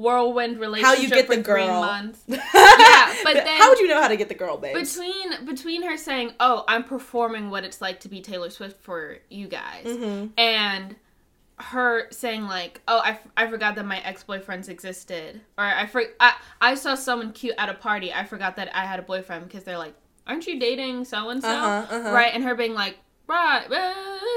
[0.00, 1.80] Whirlwind relationship How you get the girl.
[1.80, 2.22] months.
[2.26, 2.38] yeah,
[3.24, 5.96] but then how would you know how to get the girl babes between between her
[5.96, 10.26] saying, "Oh, I'm performing what it's like to be Taylor Swift for you guys," Mm-hmm.
[10.38, 10.96] and
[11.58, 15.86] her saying like, "Oh, I, f- I forgot that my ex boyfriends existed," or I,
[15.86, 18.12] for- I I saw someone cute at a party.
[18.12, 19.94] I forgot that I had a boyfriend because they're like,
[20.26, 21.48] "Aren't you dating so and so?"
[21.90, 22.96] Right, and her being like,
[23.26, 23.66] "Right,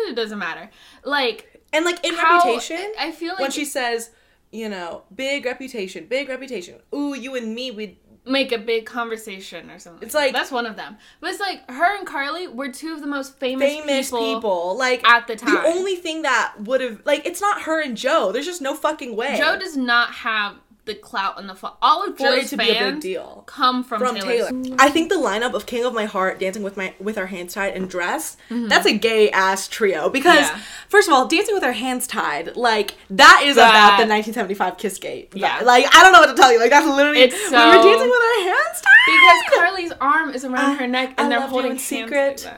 [0.09, 0.69] it doesn't matter."
[1.05, 4.09] Like and like in how reputation I feel like when she says
[4.53, 9.69] you know big reputation big reputation ooh you and me we'd make a big conversation
[9.69, 10.03] or something.
[10.03, 10.19] It's that.
[10.19, 10.97] like- that's one of them.
[11.19, 14.77] But it's like her and Karlie were two of the most famous, famous people, people,
[14.77, 15.55] like at the time.
[15.55, 18.75] the only thing that would have like it's not her and joe there's just no
[18.75, 20.55] fucking way Joe does not have
[20.85, 23.43] the clout and the fu- all of for it Joe's to be a big deal
[23.45, 24.49] come from, from Taylor.
[24.49, 24.75] Taylor.
[24.77, 27.53] I think the lineup of King of My Heart, Dancing with My with Our Hands
[27.53, 28.67] Tied, and Dress, Mm-hmm.
[28.67, 30.09] that's a gay ass trio.
[30.09, 30.59] Because Yeah.
[30.89, 34.77] first of all, Dancing with Our Hands Tied, like that is That- about the 1975
[34.77, 35.31] Kiss Gate.
[35.33, 35.61] Yeah.
[35.63, 36.59] Like I don't know what to tell you.
[36.59, 38.91] Like that's literally It's so, we were dancing with our hands tied.
[39.07, 42.43] Because Karlie's arm is around I- her neck I and they're loved you holding secret.
[42.45, 42.57] like.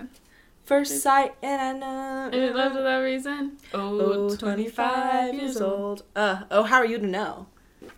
[0.65, 2.25] First sight and I know.
[2.33, 3.57] And it loved for that reason.
[3.71, 3.99] Oh,
[4.31, 6.01] Oh, 25 years old.
[6.15, 7.45] Uh, oh, how are you to know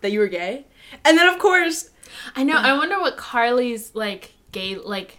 [0.00, 0.64] that you were gay?
[1.04, 1.90] And then of course
[2.34, 2.56] I know.
[2.56, 5.18] I wonder what Karlie's like gay like.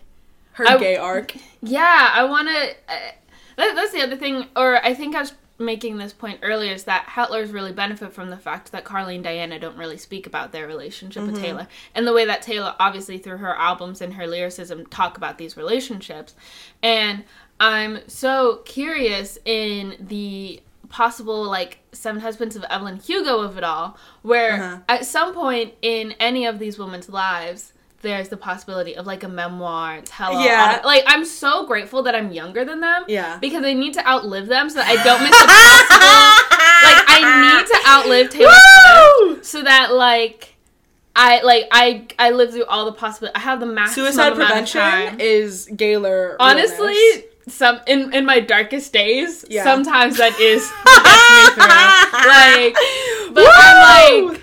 [0.53, 1.36] her I- gay arc.
[1.61, 2.93] Yeah, I want to.
[2.93, 3.11] Uh,
[3.57, 4.45] that, that's the other thing.
[4.55, 8.30] Or I think I was making this point earlier is that Hetlers really benefit from
[8.30, 12.07] the fact that Karlie and Dianna don't really speak about their relationship with Taylor, and
[12.07, 16.34] the way that Taylor, obviously through her albums and her lyricism, talk about these relationships.
[16.82, 17.25] And
[17.59, 23.97] I'm so curious in the possible like seven husbands of evelyn hugo of it all
[24.21, 24.77] where Uh-huh.
[24.87, 29.27] at some point in any of these women's lives there's the possibility of like a
[29.27, 30.81] memoir tell Yeah.
[30.85, 33.37] like i'm so grateful that i'm younger than them Yeah.
[33.39, 36.39] because i need to outlive them so that i don't miss the possible
[36.87, 38.51] like i need to outlive taylor
[39.19, 39.33] Woo!
[39.33, 40.55] swift so that like
[41.15, 45.19] i like i i live through all the possible i have the maximum Suicide prevention
[45.19, 46.37] is Gaylor.
[46.39, 47.23] honestly realness.
[47.49, 49.63] Some in in my darkest days Yeah.
[49.63, 52.75] sometimes that is what gets me through like
[53.33, 54.41] but i'm like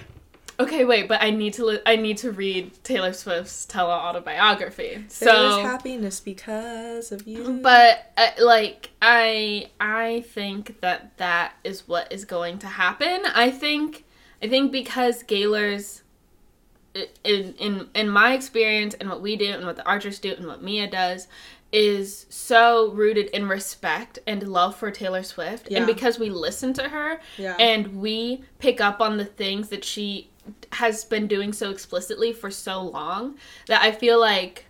[0.58, 4.94] Okay, wait, but I need to li- I need to read Taylor Swift's tele autobiography.
[4.94, 7.60] There's So, happiness because of you.
[7.62, 13.20] but uh, like I I think that that is what is going to happen.
[13.34, 14.06] I think
[14.42, 16.02] I think because Gaylor's
[17.22, 20.46] in in in my experience and what we do and what the archers do and
[20.46, 21.28] what Mia does
[21.72, 25.78] is so rooted in respect and love for Taylor Swift Yeah.
[25.78, 27.56] and because we listen to her Yeah.
[27.58, 30.30] and we pick up on the things that she
[30.72, 33.36] has been doing so explicitly for so long
[33.66, 34.66] that I feel like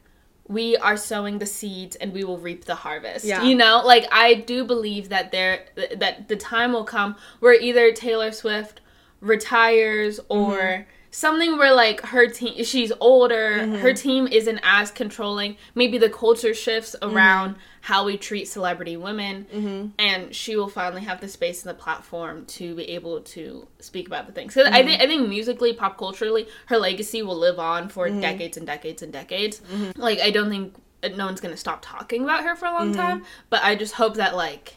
[0.49, 3.25] we are sowing the seeds and we will reap the harvest.
[3.25, 3.43] Yeah.
[3.43, 5.67] You know, like I do believe that there
[5.97, 8.81] that the time will come where either Taylor Swift
[9.21, 10.91] retires or Mm-hmm.
[11.11, 13.77] Something where like her team she's older, Mm-hmm.
[13.77, 15.57] her team isn't as controlling.
[15.75, 17.17] Maybe the culture shifts Mm-hmm.
[17.17, 21.81] around how we treat celebrity women and she will finally have the space and the
[21.81, 24.55] platform to be able to speak about the things.
[24.55, 24.87] So I Mm-hmm.
[24.89, 28.21] think I think musically, pop culturally, her legacy will live on for Mm-hmm.
[28.21, 29.61] decades and decades and decades.
[29.97, 30.75] Like I don't think
[31.17, 33.01] no one's gonna stop talking about her for a long Mm-hmm.
[33.01, 33.23] time.
[33.51, 34.75] But I just hope that like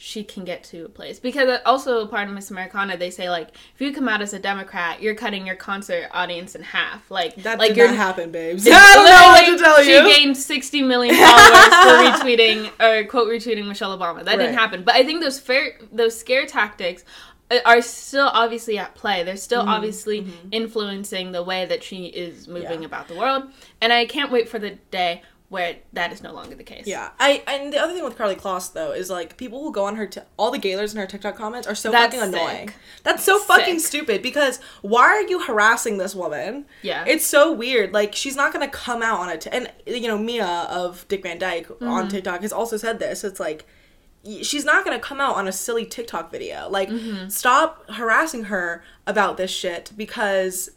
[0.00, 3.48] she can get to a place because also part of Miss Americana they say like
[3.74, 7.34] if you come out as a Democrat you're cutting your concert audience in half like
[7.42, 8.64] that like did you're not happen, babes.
[8.70, 10.08] I don't know what to tell you.
[10.08, 14.18] She gained 60 million followers for retweeting or quote retweeting Michelle Obama.
[14.24, 14.38] That Right.
[14.38, 14.84] didn't happen.
[14.84, 17.04] But I think those fair those scare tactics
[17.50, 19.24] uh, are still obviously at play.
[19.24, 19.68] They're still Mm-hmm.
[19.70, 22.86] obviously influencing the way that she is moving Yeah.
[22.86, 23.44] about the world.
[23.80, 26.86] And I can't wait for the day where that is no longer the case.
[26.86, 29.84] Yeah, I and the other thing with Karlie Kloss though is like people will go
[29.86, 32.68] on her t- all the Gaylors in her TikTok comments are so That's fucking annoying.
[32.68, 32.76] sick.
[33.02, 36.66] That's so fucking stupid because why are you harassing this woman?
[36.82, 37.04] Yeah.
[37.06, 37.92] it's so weird.
[37.94, 41.38] Like she's not gonna come out on it, and you know Mia of Dick Van
[41.38, 41.88] Dyke Mm-hmm.
[41.88, 43.24] on TikTok has also said this.
[43.24, 43.66] It's like
[44.42, 46.68] she's not gonna come out on a silly TikTok video.
[46.68, 47.28] Like Mm-hmm.
[47.30, 50.70] stop harassing her about this shit because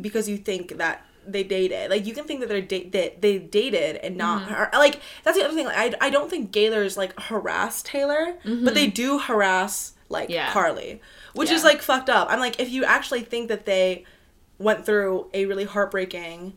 [0.00, 1.90] because you think that they dated.
[1.90, 4.54] Like you can think that they're da- that they dated and not Mm-hmm.
[4.54, 4.70] her.
[4.74, 5.66] Like that's the other thing.
[5.66, 10.34] Like, I I don't think Gaylor's like harass Taylor, but they do harass like Mm-hmm.
[10.34, 10.52] Yeah.
[10.52, 11.00] Karlie,
[11.34, 12.28] which is like fucked up.
[12.30, 14.04] I'm like if you actually think that they
[14.58, 16.54] went through a really heartbreaking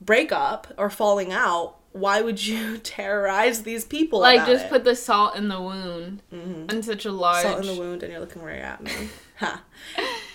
[0.00, 4.20] breakup or falling out, why would you terrorize these people?
[4.20, 4.70] Like just it?
[4.70, 8.12] put the salt in the wound in such a large salt in the wound and
[8.12, 8.92] you're looking right at me.
[9.40, 9.48] in,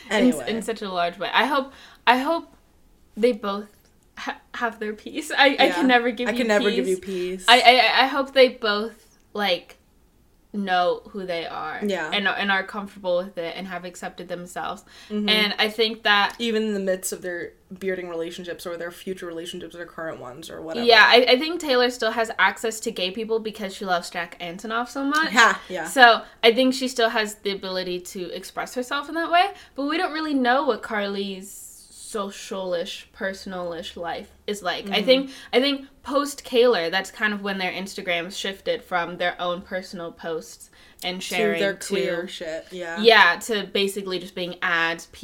[0.09, 1.29] Anyway, in such a large way.
[1.33, 1.73] I hope
[2.05, 2.53] I hope
[3.17, 3.69] they both
[4.17, 5.31] ha- have their peace.
[5.35, 6.97] I, I can never give I you can never give peace.
[6.97, 7.45] you peace.
[7.47, 9.77] I, I I hope they both like
[10.53, 11.79] know who they are.
[11.81, 12.11] Yeah.
[12.11, 14.83] And are- and are comfortable with it and have accepted themselves.
[15.09, 15.29] Mm-hmm.
[15.29, 19.25] And I think that even in the midst of their bearding relationships or their future
[19.25, 20.85] relationships or current ones or whatever.
[20.85, 24.37] yeah, I, I think Taylor still has access to gay people because she loves Jack
[24.41, 25.31] Antonoff so much.
[25.31, 25.85] yeah, yeah.
[25.85, 29.85] So I think she still has the ability to express herself in that way, but
[29.85, 31.60] we don't really know what Karlie's
[32.13, 34.85] socialish, personalish life is like.
[34.85, 34.93] Mm-hmm.
[34.93, 39.39] I think I think post Kaylor, that's kind of when their Instagrams shifted from their
[39.41, 40.69] own personal posts
[41.03, 42.67] and to sharing their to clear shit.
[42.71, 42.99] Yeah.
[43.01, 45.17] yeah to basically just being ads, PR,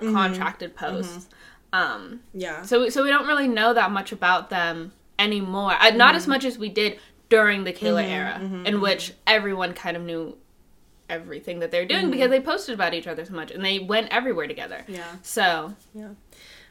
[0.00, 0.12] Mm-hmm.
[0.12, 1.28] contracted posts.
[1.72, 2.62] Um, Yeah.
[2.62, 5.72] so so we don't really know that much about them anymore.
[5.80, 6.16] Uh, not Mm-hmm.
[6.16, 6.98] as much as we did
[7.30, 10.36] during the Kaylor era, in which everyone kind of knew
[11.08, 13.78] everything that they were doing because they posted about each other so much and they
[13.78, 14.78] went everywhere together.
[14.82, 14.94] Mm-hmm.
[14.94, 15.16] Yeah.
[15.22, 16.08] So Yeah.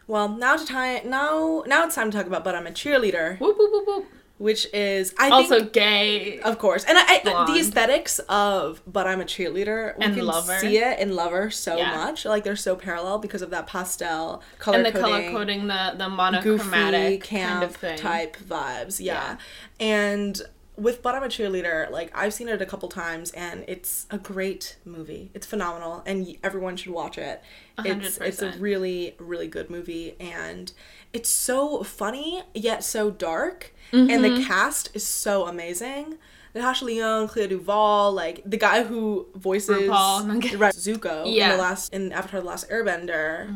[0.08, 3.40] Well, now to time now now it's time to talk about but I'm a cheerleader,
[3.40, 4.06] whoop whoop whoop whoop.
[4.38, 6.40] which is I Also think gay.
[6.42, 6.84] of course.
[6.84, 10.60] And I, I the aesthetics of but I'm a cheerleader we And can Lover.
[10.60, 11.96] see it in Lover so Yeah.
[11.96, 12.26] much.
[12.26, 15.04] Like they're so parallel because of that pastel color and the coding.
[15.04, 16.16] color coding, the the goofy
[16.68, 17.98] monochromatic camp kind of thing.
[17.98, 19.00] type vibes.
[19.00, 19.14] Yeah.
[19.14, 19.38] Yeah.
[19.80, 20.42] And
[20.76, 24.18] with But I'm a Cheerleader, like I've seen it a couple times and it's a
[24.18, 25.30] great movie.
[25.34, 27.42] It's phenomenal and everyone should watch it.
[27.78, 30.72] A It's it's a really really good movie and
[31.12, 34.36] it's so funny yet so dark and Mm-hmm.
[34.40, 36.18] the cast is so amazing.
[36.56, 40.26] Natasha Lyonne, Clea Duvall, like the guy who voices RuPaul.
[40.28, 40.60] No, I'm kidding.
[40.60, 41.50] Right, Zuko in Yeah.
[41.50, 41.58] Mm-hmm.
[41.58, 43.48] the last in Avatar: The Last Airbender,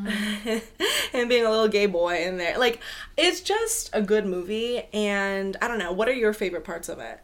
[1.14, 2.58] and being a little gay boy in there.
[2.58, 2.80] Like,
[3.16, 5.92] it's just a good movie, and I don't know.
[5.92, 7.20] What are your favorite parts of it?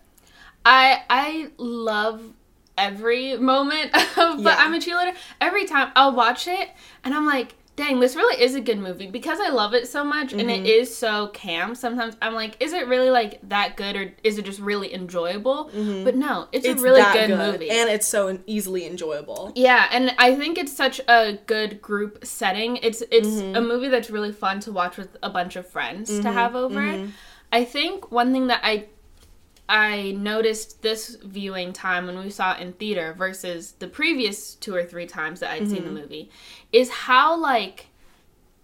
[0.65, 2.21] I I love
[2.77, 4.55] every moment of but Yeah.
[4.59, 5.15] I'm a cheerleader.
[5.41, 6.69] Every time I'll watch it
[7.03, 10.03] and I'm like, dang, this really is a good movie because I love it so
[10.03, 10.65] much and Mm-hmm.
[10.65, 11.73] it is so cam.
[11.73, 15.71] Sometimes I'm like, is it really like that good or is it just really enjoyable?
[16.03, 16.73] But no, it's, Mm-hmm.
[16.73, 17.69] It's a really that good, movie.
[17.71, 19.51] and it's so easily enjoyable.
[19.55, 22.77] Yeah, and I think it's such a good group setting.
[22.77, 23.55] It's it's Mm-hmm.
[23.55, 26.81] a movie that's really fun to watch with a bunch of friends to have over
[26.85, 27.09] it.
[27.51, 28.85] I think one thing that I
[29.73, 34.75] I noticed this viewing time when we saw it in theater versus the previous two
[34.75, 35.95] or three times that I'd seen the mm-hmm.
[35.95, 36.29] movie
[36.71, 37.87] is how like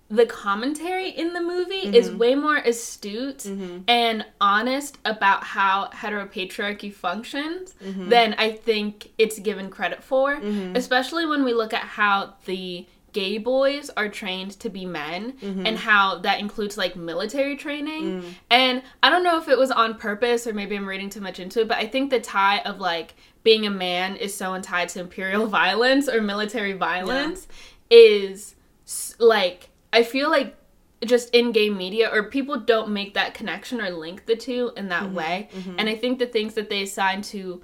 [0.07, 2.17] the commentary in the movie is mm-hmm.
[2.19, 3.79] way more astute mm-hmm.
[3.87, 10.33] and honest about how heteropatriarchy functions than I think it's given credit for.
[10.75, 15.65] Especially when we look at how the gay boys are trained to be men mm-hmm.
[15.65, 18.21] and how that includes like military training.
[18.21, 18.33] Mm.
[18.49, 21.39] And I don't know if it was on purpose or maybe I'm reading too much
[21.39, 24.89] into it, but I think the tie of like being a man is so untied
[24.89, 27.47] to imperial violence or military violence
[27.89, 28.55] is
[29.17, 30.55] like I feel like
[31.05, 34.89] just in gay media or people don't make that connection or link the two in
[34.89, 35.15] that mm-hmm.
[35.15, 35.49] way.
[35.53, 35.75] Mm-hmm.
[35.77, 37.61] And I think the things that they assign to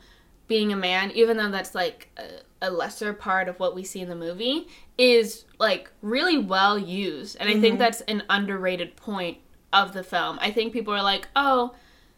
[0.48, 2.24] being a man, even though that's like a,
[2.62, 7.38] a lesser part of what we see in the movie, is like really well used.
[7.40, 7.78] And I think mm-hmm.
[7.78, 9.38] that's an underrated point
[9.74, 10.38] of the film.
[10.42, 11.76] I think people are like, oh,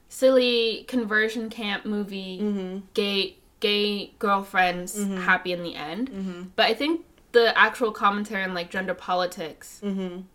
[0.10, 2.80] silly conversion camp movie, mm-hmm.
[2.94, 5.18] gay gay girlfriends mm-hmm.
[5.18, 6.52] happy in the end.
[6.56, 9.82] But I think the actual commentary on like gender politics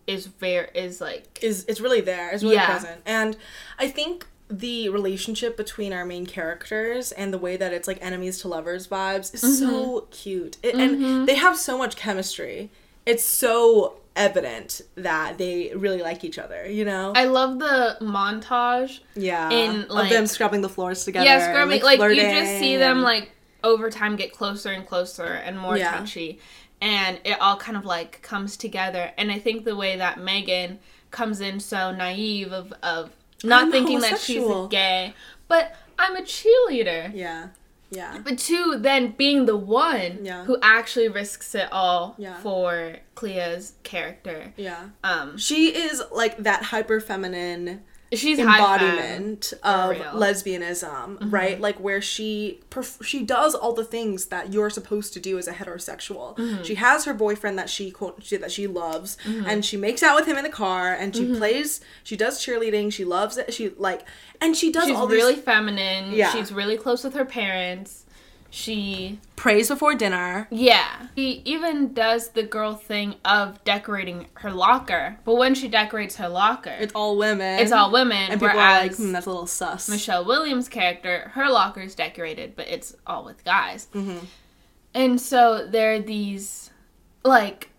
[0.06, 2.30] is very is like is it's really there.
[2.30, 2.70] It's really Yeah.
[2.70, 3.02] present.
[3.06, 3.36] And
[3.78, 4.26] I think
[4.58, 8.86] the relationship between our main characters and the way that it's like enemies to lovers
[8.86, 9.70] vibes is Mm-hmm.
[9.70, 10.56] so cute.
[10.62, 12.70] It, And they have so much chemistry.
[13.06, 17.12] It's so evident that they really like each other, you know?
[17.16, 19.00] I love the montage.
[19.14, 19.48] yeah.
[19.50, 21.24] in, of them scrubbing the floors together.
[21.24, 23.32] Yeah, scrubbing like, you just see them like
[23.64, 25.92] over time get closer and closer and more Yeah.
[25.96, 26.38] touchy.
[26.80, 29.12] And it all kind of like comes together.
[29.16, 30.80] And I think the way that Megan
[31.10, 33.10] comes in so naive of of
[33.44, 35.14] not I'm thinking that she's gay,
[35.48, 37.10] but I'm a cheerleader.
[37.14, 37.48] Yeah.
[37.90, 38.18] Yeah.
[38.24, 40.44] But two, then being the one Yeah.
[40.44, 42.38] who actually risks it all Yeah.
[42.38, 44.54] for Clea's character.
[44.56, 44.84] Yeah.
[45.04, 47.82] Um, She is like that hyper feminine
[48.14, 50.02] she's embodiment of real.
[50.02, 50.18] Mm-hmm.
[50.18, 51.60] lesbianism, right?
[51.60, 55.48] Like where she perf- she does all the things that you're supposed to do as
[55.48, 56.36] a heterosexual.
[56.36, 56.62] Mm-hmm.
[56.62, 60.16] She has her boyfriend that she, quote, she that she loves, and she makes out
[60.16, 61.32] with him in the car, and Mm-hmm.
[61.34, 61.80] she plays.
[62.04, 62.92] She does cheerleading.
[62.92, 63.52] She loves it.
[63.54, 64.06] She like,
[64.40, 66.12] and she does all this She's all really these feminine.
[66.12, 66.30] Yeah.
[66.32, 68.01] She's really close with her parents.
[68.54, 70.46] She prays before dinner.
[70.50, 71.06] Yeah.
[71.16, 75.16] She even does the girl thing of decorating her locker.
[75.24, 77.58] But when she decorates her locker, It's all women.
[77.60, 78.30] it's all women.
[78.30, 79.88] and people are like, hmm, that's a little sus.
[79.88, 83.88] Michelle Williams' character, her locker is decorated, but it's all with guys.
[83.94, 84.18] Mm-hmm.
[84.92, 86.68] And so there are these,
[87.24, 87.70] like,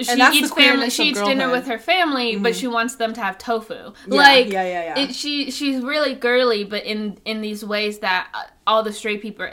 [0.00, 0.88] she eats family.
[0.88, 1.42] She eats dinner girlhood.
[1.42, 1.50] Mm-hmm.
[1.52, 3.92] with her family, but she wants them to have tofu.
[4.06, 4.98] like, yeah, yeah, yeah.
[4.98, 8.28] It, she she's really girly, but in in these ways that
[8.66, 9.48] all the straight people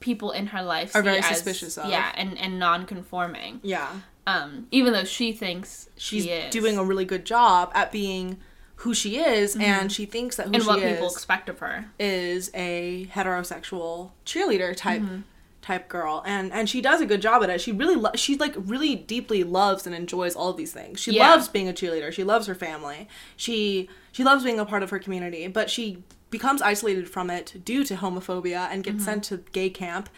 [0.00, 1.90] people in her life Are very as- suspicious of.
[1.90, 3.60] Yeah, and and non-conforming.
[3.62, 3.88] yeah.
[4.26, 6.52] Um, even though she thinks she's she is.
[6.52, 8.36] doing a really good job at being
[8.82, 11.58] who she is, and she thinks that who and she what is people expect of
[11.60, 11.86] her.
[11.98, 15.20] is a heterosexual cheerleader type Mm-hmm.
[15.68, 17.60] Type girl, and and she does a good job at it.
[17.60, 20.98] She really lo- she like really deeply loves and enjoys all of these things.
[21.00, 21.30] She Yeah.
[21.30, 22.10] loves being a cheerleader.
[22.12, 23.00] She loves her family.
[23.36, 27.46] She she loves being a part of her community, but she becomes isolated from it
[27.64, 28.96] due to homophobia and Mm-hmm.
[28.96, 30.08] gets sent to gay camp,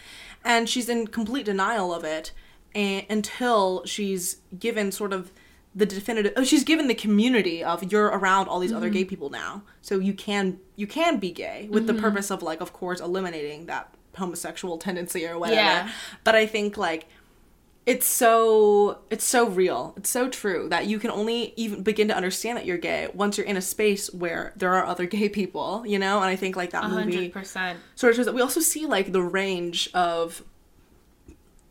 [0.44, 2.32] and she's in complete denial of it
[2.74, 5.30] and, until she's given sort of
[5.80, 8.94] the definitive oh she's given the community of you're around all these other Mm-hmm.
[8.94, 12.60] gay people now so you can you can be gay with the purpose of like
[12.60, 13.84] of course eliminating that
[14.16, 15.90] homosexual tendency or whatever Yeah.
[16.24, 17.06] but i think like
[17.86, 22.14] it's so it's so real it's so true that you can only even begin to
[22.14, 25.82] understand that you're gay once you're in a space where there are other gay people
[25.86, 27.78] you know and i think like that movie hundred percent.
[27.94, 30.42] sort of shows that we also see like the range of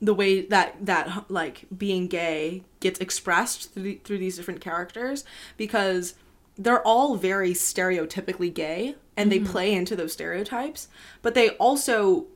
[0.02, 5.26] the way that that like being gay gets expressed through, the, through these different characters
[5.58, 6.16] because
[6.60, 9.52] they're all very stereotypically gay and they mm-hmm.
[9.52, 10.90] play into those stereotypes
[11.22, 12.28] but they also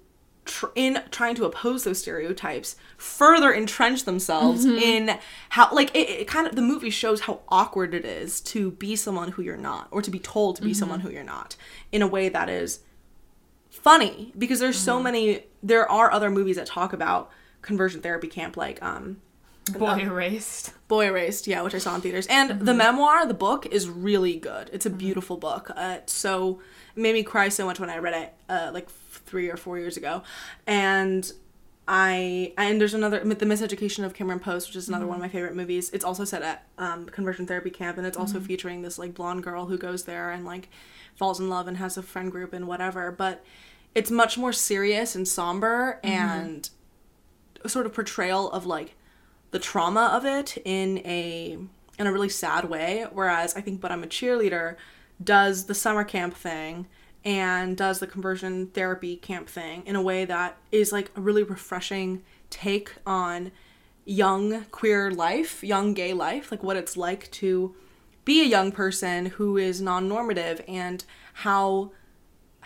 [0.45, 4.77] tr- in trying to oppose those stereotypes further entrench themselves mm-hmm.
[4.77, 5.19] in
[5.49, 8.95] how like it, it kind of the movie shows how awkward it is to be
[8.95, 11.09] someone who you're not or to be told to be someone mm-hmm.
[11.09, 11.55] who you're not
[11.91, 12.79] in a way that is
[13.69, 17.29] funny because there's so many there are other movies that talk about
[17.61, 19.17] conversion therapy camp like um
[19.71, 20.73] Boy erased.
[20.89, 22.27] boy erased yeah which i saw in theaters.
[22.27, 24.69] And the memoir the book is really good.
[24.73, 25.71] It's a beautiful book.
[25.75, 26.59] Uh, so
[26.95, 29.79] it made me cry so much when i read it uh, like three or four
[29.79, 30.23] years ago.
[30.67, 31.31] And
[31.87, 35.29] i and there's another the miseducation of cameron post which is another one of my
[35.29, 35.89] favorite movies.
[35.91, 39.43] It's also set at um, conversion therapy camp and it's also featuring this like blonde
[39.43, 40.69] girl who goes there and like
[41.15, 43.11] falls in love and has a friend group and whatever.
[43.11, 43.43] But
[43.95, 46.69] it's much more serious and somber and
[47.63, 48.95] a sort of portrayal of like
[49.53, 51.57] the trauma of it in a
[51.97, 54.75] in a really sad way whereas i think but i'm a cheerleader
[55.23, 56.87] does the summer camp thing
[57.23, 61.43] and does the conversion therapy camp thing in a way that is like a really
[61.43, 63.51] refreshing take on
[64.05, 67.75] young queer life, young gay life, like what it's like to
[68.25, 71.91] be a young person who is non-normative and how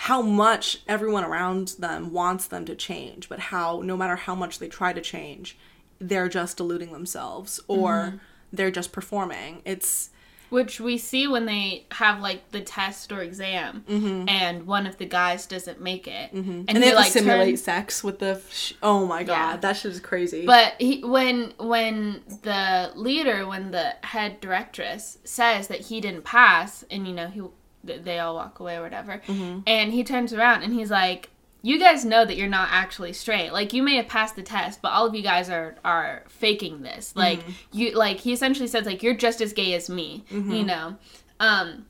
[0.02, 4.60] how much everyone around them wants them to change, but how no matter how much
[4.60, 5.58] they try to change,
[6.00, 8.18] they're just deluding themselves or Mm-hmm.
[8.54, 9.62] they're just performing.
[9.66, 10.10] It's
[10.50, 13.84] Which we see when they have like the test or exam,
[14.30, 16.62] and one of the guys doesn't make it, and, Mm-hmm.
[16.70, 19.34] and, they he have to like simulate turns- sex with the sh- oh my god
[19.34, 19.58] Yeah.
[19.58, 25.68] that shit is crazy But he, when when the leader, when the head directress says
[25.68, 27.42] that he didn't pass, and you know he
[27.84, 29.60] they all walk away or whatever, Mm-hmm.
[29.68, 31.30] and he turns around and he's like,
[31.62, 33.52] "You guys know that you're not actually straight.
[33.52, 36.82] Like you may have passed the test, but all of you guys are are faking
[36.84, 37.16] this.
[37.16, 37.52] Like Mm-hmm.
[37.78, 40.24] you like he essentially says like you're just as gay as me.
[40.32, 40.52] Mm-hmm.
[40.52, 40.98] You know."
[41.40, 41.86] Um,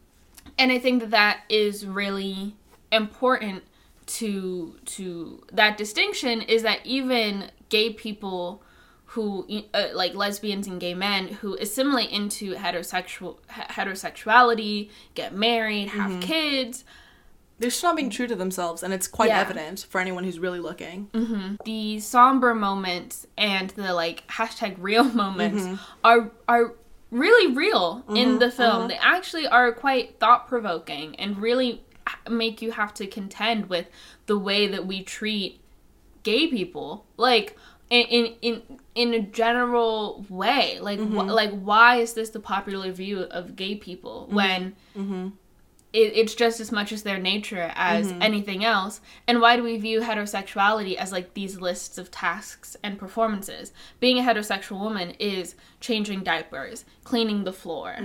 [0.59, 2.55] and I think that that is really
[2.91, 3.63] important
[4.07, 8.63] to to that distinction is that even gay people
[9.11, 16.11] who uh, like lesbians and gay men who assimilate into heterosexual heterosexuality, get married, have
[16.11, 16.19] Mm-hmm.
[16.21, 16.83] kids,
[17.59, 19.39] they're just not being true to themselves and it's quite Yeah.
[19.41, 21.55] evident for anyone who's really looking mm-hmm.
[21.65, 25.75] the somber moments and the like hashtag real moments Mm-hmm.
[26.03, 26.73] are are
[27.09, 28.79] really real in mm-hmm, the film.
[28.79, 28.87] Mm-hmm.
[28.89, 31.81] They actually are quite thought provoking and really
[32.29, 33.87] make you have to contend with
[34.25, 35.61] the way that we treat
[36.23, 37.05] gay people.
[37.15, 37.55] Like
[37.89, 38.61] in in in,
[38.93, 43.75] in a general way, like wh- like why is this the popular view of gay
[43.75, 44.75] people when
[46.01, 49.01] it, it's just as much as their nature as anything else.
[49.27, 53.71] And why do we view heterosexuality as like these lists of tasks and performances?
[53.99, 57.95] Being a heterosexual woman is changing diapers, cleaning the floor,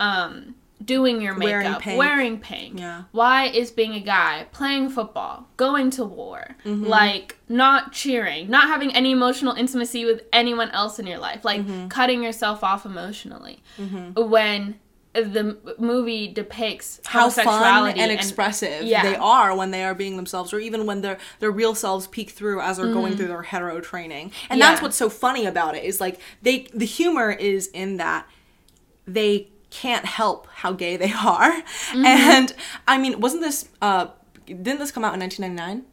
[0.00, 1.98] um, doing your Wearing makeup, pink.
[1.98, 2.78] wearing pink.
[2.78, 3.02] Yeah.
[3.10, 6.84] Why is being a guy playing football, going to war, Mm-hmm.
[6.84, 11.62] like not cheering, not having any emotional intimacy with anyone else in your life, like
[11.62, 11.88] Mm-hmm.
[11.88, 13.62] cutting yourself off emotionally?
[14.14, 14.78] When
[15.14, 19.02] the movie depicts how fun homosexuality and expressive Yeah.
[19.02, 22.30] they are when they are being themselves or even when their their real selves peek
[22.30, 24.32] through as they're going through their hetero training.
[24.50, 28.26] And that's what's so funny about it is like they the humor is in that
[29.06, 31.52] they can't help how gay they are.
[31.94, 32.54] And
[32.86, 34.08] i mean wasn't this uh
[34.46, 35.84] didn't this come out in 1999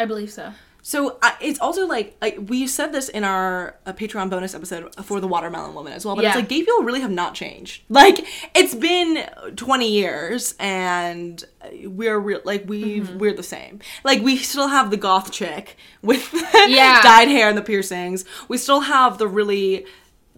[0.00, 0.52] I believe so.
[0.88, 4.94] So uh, it's also like, like we said this in our uh, Patreon bonus episode
[5.04, 7.82] for the Watermelon Woman as well, but it's like gay people really have not changed.
[7.90, 8.24] Like
[8.54, 11.44] it's been twenty years, and
[11.84, 13.18] we're real like we Mm-hmm.
[13.18, 13.80] we're the same.
[14.02, 16.26] Like we still have the goth chick with
[16.68, 17.02] Yeah.
[17.02, 18.24] dyed hair and the piercings.
[18.48, 19.84] We still have the really.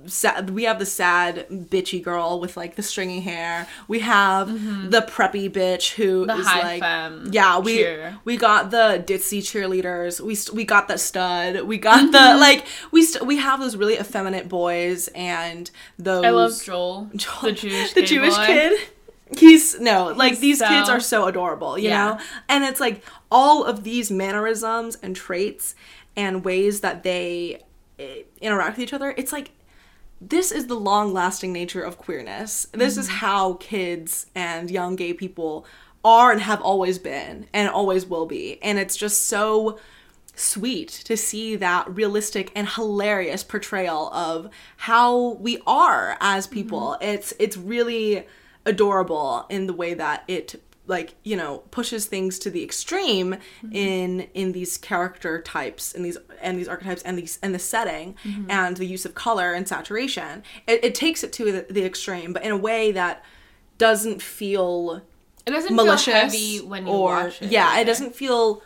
[0.06, 3.66] Sad, we have the sad bitchy girl with like the stringy hair.
[3.88, 4.48] We have
[4.90, 6.38] the preppy bitch who is Mm-hmm.
[6.42, 8.18] The high like yeah we cheer.
[8.24, 10.20] we got the ditzy cheerleaders.
[10.20, 11.62] We st- we got the stud.
[11.62, 16.30] We got the like we st- we have those really effeminate boys and those I
[16.30, 17.04] love Joel,
[17.42, 18.46] the Jewish the Jewish boy.
[18.46, 18.80] kid.
[19.38, 22.04] He's no like He's these kids are so adorable, you Yeah.
[22.14, 22.20] know.
[22.48, 25.74] And it's like all of these mannerisms and traits
[26.16, 27.62] and ways that they
[27.98, 29.14] eh, interact with each other.
[29.16, 29.52] It's like
[30.20, 32.66] this is the long lasting nature of queerness.
[32.72, 33.16] This is mm-hmm.
[33.16, 35.66] how kids and young gay people
[36.04, 38.62] are and have always been and always will be.
[38.62, 39.78] And it's just so
[40.34, 44.48] sweet to see that realistic and hilarious portrayal of
[44.78, 46.96] how we are as people.
[47.00, 47.08] Mm-hmm.
[47.08, 48.26] It's it's really
[48.66, 50.62] adorable in the way that it
[50.96, 53.28] like you know pushes things to the extreme
[53.72, 58.14] in in these character types and these and these archetypes and these and the setting
[58.48, 62.32] and the use of color and saturation it, it takes it to the, the extreme
[62.34, 63.24] but in a way that
[63.78, 65.00] doesn't feel
[65.46, 67.50] It doesn't malicious feel heavy when you or watch it.
[67.50, 67.82] yeah either.
[67.82, 68.62] it doesn't feel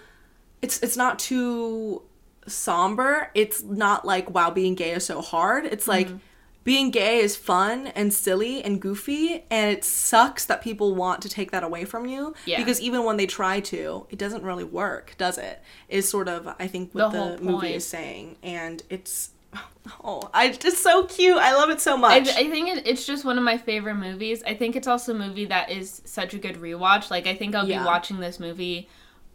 [0.63, 2.03] it's it's not too
[2.47, 6.19] somber it's not like wow being gay is so hard it's like Mm-hmm.
[6.65, 11.29] Being gay is fun and silly and goofy and it sucks that people want to
[11.29, 12.59] take that away from you Yeah.
[12.59, 16.49] because even when they try to it doesn't really work does it is sort of
[16.59, 19.31] i think what The the, movie is saying and it's
[20.03, 23.25] oh i it's so cute i love it so much I think it, it's just
[23.25, 24.43] one of my favorite movies.
[24.45, 27.11] I think it's also a movie that is such a good rewatch.
[27.11, 27.81] Like I think I'll Yeah.
[27.81, 28.89] be watching this movie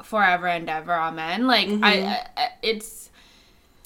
[0.03, 0.93] forever and ever.
[0.93, 1.45] Amen.
[1.47, 1.83] Like Mm-hmm.
[1.83, 3.09] I, I, I- it's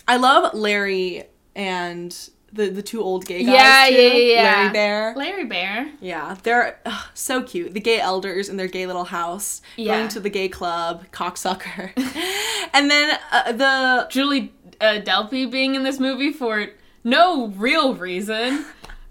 [0.07, 1.25] I love Larry
[1.55, 2.15] and
[2.53, 4.01] the the two old gay guys Yeah, too.
[4.01, 4.43] yeah, yeah, yeah.
[4.43, 5.13] Larry Bear.
[5.15, 5.91] Larry Bear.
[5.99, 7.73] Yeah, they're ugh, so cute.
[7.73, 9.97] The gay elders in their gay little house, Yeah.
[9.97, 11.91] going to the gay club, cocksucker,
[12.73, 16.67] and then uh, the Julie uh, Delpy being in this movie for
[17.03, 18.65] no real reason.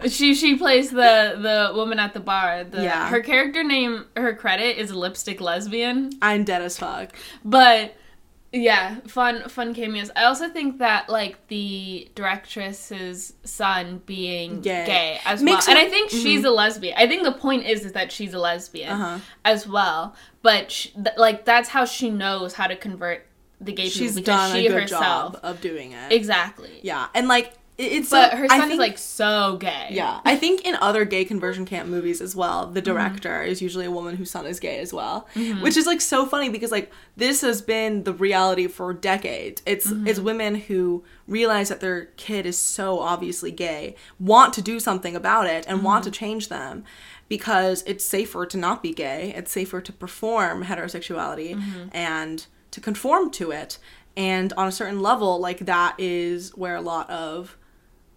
[0.08, 2.64] She she plays the the woman at the bar.
[2.64, 3.08] The, Yeah.
[3.08, 7.14] Her character name, her credit is lipstick lesbian, I'm dead as fuck.
[7.44, 7.94] but
[8.52, 10.10] Yeah, fun fun cameos.
[10.14, 14.84] I also think that like the directress's son being Gay.
[14.86, 16.94] gay, as Makes well, and I think she's a lesbian.
[16.98, 19.18] I think the point is, is that she's a lesbian Uh-huh.
[19.44, 20.14] as well.
[20.42, 23.26] But sh- th- like that's how she knows how to convert
[23.60, 26.12] the gay She's people because done she a good herself job of doing it.
[26.12, 26.80] exactly.
[26.82, 29.88] Yeah, and like it's But so- her son is like so gay.
[29.90, 32.74] Yeah, I think in other gay conversion camp movies as well, Mm-hmm.
[32.74, 35.26] the director is usually a woman whose son is gay as well,
[35.62, 39.62] which is like so funny because like this has been the reality for decades.
[39.66, 40.06] It's Mm-hmm.
[40.06, 45.16] it's women who realize that their kid is so obviously gay, want to do something
[45.16, 46.24] about it and want to Mm-hmm.
[46.24, 46.84] change them
[47.28, 49.32] because it's safer to not be gay.
[49.34, 51.88] It's safer to perform heterosexuality Mm-hmm.
[51.92, 53.78] and to conform to it.
[54.16, 57.56] And on a certain level, like that is where a lot of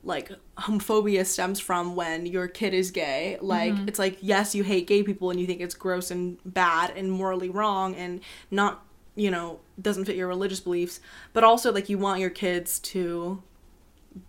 [0.05, 3.37] like homophobia stems from when your kid is gay.
[3.41, 3.87] Like Mm-hmm.
[3.89, 7.11] it's like yes, you hate gay people and you think it's gross and bad and
[7.11, 8.21] morally wrong and
[8.51, 10.99] not, you know, doesn't fit your religious beliefs,
[11.33, 13.41] but also like you want your kids to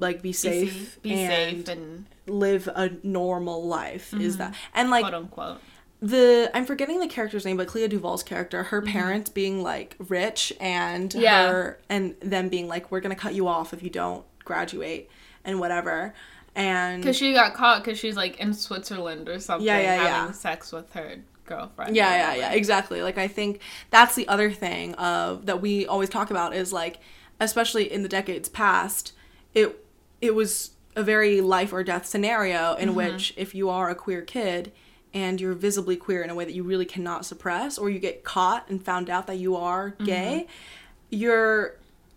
[0.01, 4.55] like be Be safe, safe, be and safe, and live a normal life is that.
[4.75, 5.61] And like quote unquote.
[6.01, 10.53] the I'm forgetting the character's name, but Clea DuVall's character, her parents being like rich
[10.59, 11.21] and Mm-hmm.
[11.21, 11.49] Yeah.
[11.53, 15.09] her and them being like, We're gonna cut you off if you don't graduate
[15.47, 16.13] and whatever.
[16.55, 20.07] And Because she got caught because she's like in Switzerland or something Yeah, yeah, having
[20.29, 20.31] yeah.
[20.33, 21.17] sex with her
[21.47, 21.95] girlfriend.
[21.97, 23.03] yeah, yeah, yeah, exactly.
[23.03, 23.61] Like I think
[23.91, 26.99] that's the other thing of that we always talk about is like,
[27.41, 29.13] especially in the decades past,
[29.55, 29.83] it
[30.21, 32.97] it was a very life or death scenario in Mm-hmm.
[32.97, 34.73] which if you are a queer kid
[35.13, 38.25] and you're visibly queer in a way that you really cannot suppress or you get
[38.25, 40.05] caught and found out that you are Mm-hmm.
[40.07, 40.47] gay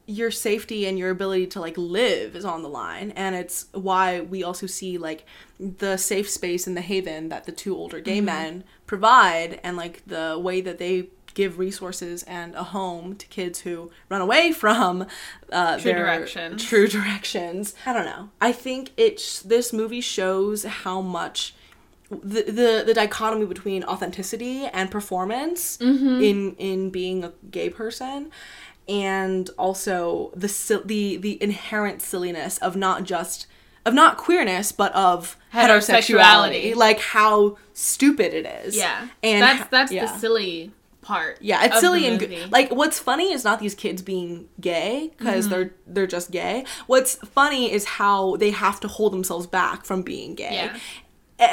[0.09, 4.19] your safety and your ability to like live is on the line and it's why
[4.19, 5.23] we also see like
[5.59, 8.05] the safe space and the haven that the two older Mm-hmm.
[8.05, 13.27] gay men provide and like the way that they give resources and a home to
[13.27, 15.05] kids who run away from
[15.51, 16.65] uh, True their directions.
[16.65, 17.75] true directions.
[17.85, 18.29] I don't know.
[18.41, 21.53] I think it's this movie shows how much
[22.09, 26.21] the the, the dichotomy between authenticity and performance Mm-hmm.
[26.29, 28.31] in in being a gay person
[28.89, 30.47] and also the
[30.85, 33.45] the the inherent silliness of not just
[33.85, 36.75] of not queerness but of heterosexuality, Heterosexuality.
[36.75, 39.07] like how stupid it is Yeah.
[39.23, 40.05] and that's that's yeah.
[40.05, 40.71] the silly
[41.01, 41.37] part.
[41.41, 42.51] Yeah, it's silly and good.
[42.51, 45.53] Like, what's funny is not these kids being gay because Mm-hmm.
[45.53, 46.65] they're they're just gay.
[46.87, 50.53] What's funny is how they have to hold themselves back from being gay.
[50.53, 50.77] Yeah.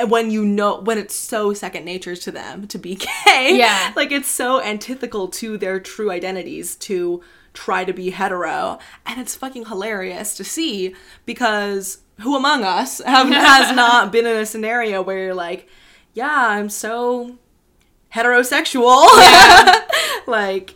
[0.08, 2.94] When you know when it's so second nature to them to be
[3.26, 3.92] gay, Yeah.
[3.94, 7.22] like it's so antithetical to their true identities to
[7.54, 10.94] try to be hetero, and it's fucking hilarious to see
[11.24, 15.68] because who among us have has not been in a scenario where you're like,
[16.14, 17.36] yeah, I'm so
[18.14, 19.04] heterosexual,
[20.26, 20.74] like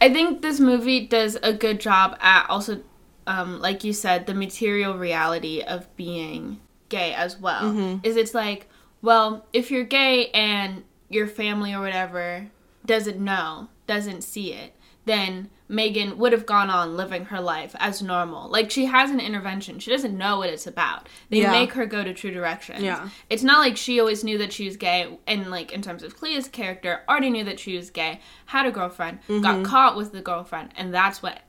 [0.00, 2.80] I think this movie does a good job at also,
[3.26, 6.60] um, like you said, the material reality of being
[6.96, 7.62] gay as well.
[7.64, 8.06] Mm-hmm.
[8.06, 8.68] Is it's like,
[9.02, 12.48] well, if you're gay and your family or whatever
[12.86, 14.74] doesn't know, doesn't see it,
[15.06, 18.48] then Megan would have gone on living her life as normal.
[18.48, 19.78] Like she has an intervention.
[19.78, 21.08] She doesn't know what it's about.
[21.30, 21.50] They Yeah.
[21.50, 22.82] make her go to True Directions.
[22.82, 23.08] Yeah.
[23.28, 26.16] It's not like she always knew that she was gay and like in terms of
[26.16, 29.42] Clea's character, already knew that she was gay, had a girlfriend, Mm-hmm.
[29.42, 31.40] got caught with the girlfriend, and that's what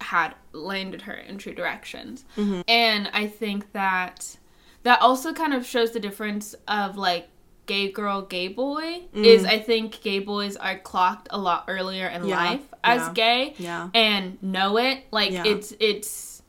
[0.00, 2.24] had landed her in True Directions.
[2.36, 2.60] Mm-hmm.
[2.68, 4.36] And I think that
[4.82, 7.28] that also kind of shows the difference of like
[7.66, 9.02] gay girl, gay boy.
[9.14, 9.24] Mm.
[9.24, 13.12] Is I think gay boys are clocked a lot earlier in Yeah, life as yeah,
[13.14, 13.88] gay yeah.
[13.94, 15.04] and know it.
[15.10, 16.42] Like it's it's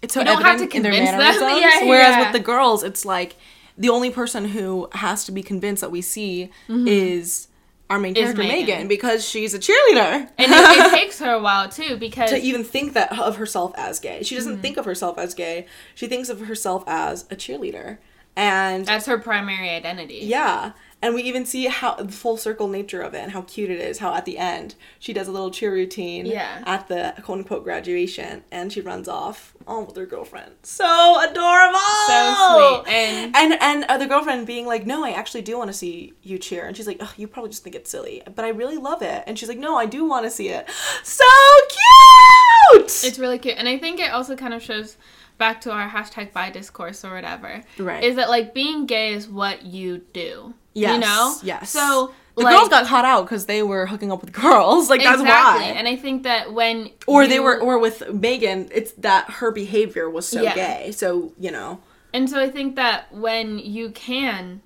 [0.00, 1.18] it's so You don't have to in their convince them.
[1.88, 3.36] Whereas with the girls, it's like
[3.78, 7.48] the only person who has to be convinced that we see is
[7.92, 8.22] our main Mm-hmm.
[8.24, 8.66] Character Megan.
[8.66, 8.88] Megan.
[8.88, 10.28] because she's a cheerleader.
[10.38, 13.72] and it, it takes her a while too because to even think that of herself
[13.76, 14.22] as gay.
[14.22, 14.44] She Mm-hmm.
[14.44, 15.66] doesn't think of herself as gay.
[15.94, 17.98] She thinks of herself as a cheerleader.
[18.34, 20.20] And that's her primary identity.
[20.22, 20.72] yeah,
[21.02, 23.80] and we even see how the full circle nature of it and how cute it
[23.80, 23.98] is.
[23.98, 26.62] How at the end she does a little cheer routine Yeah.
[26.64, 30.52] at the quote unquote graduation, and she runs off on with her girlfriend.
[30.62, 32.92] So adorable, So sweet.
[32.92, 36.14] And and and uh, the girlfriend being like, "No, I actually do want to see
[36.22, 38.76] you cheer," and she's like, oh, "You probably just think it's silly, but I really
[38.76, 40.68] love it." And she's like, "No, I do want to see it."
[41.04, 41.24] So
[41.68, 43.04] cute.
[43.04, 43.56] It's really cute.
[43.58, 44.96] And I think it also kind of shows
[45.42, 47.62] back to our hashtag bi discourse or whatever.
[47.78, 48.04] Right.
[48.04, 50.54] Is that like being gay is what you do.
[50.72, 51.34] yes, You know?
[51.42, 51.70] yes.
[51.70, 54.88] So the like, girls got caught out because they were hooking up with girls.
[54.88, 55.64] Like that's exactly.
[55.66, 55.72] why.
[55.78, 60.08] And I think that when or they were or with Megan, it's that her behavior
[60.08, 60.54] was so Yeah.
[60.54, 60.92] gay.
[60.92, 61.80] So you know,
[62.14, 64.62] And so I think that when you can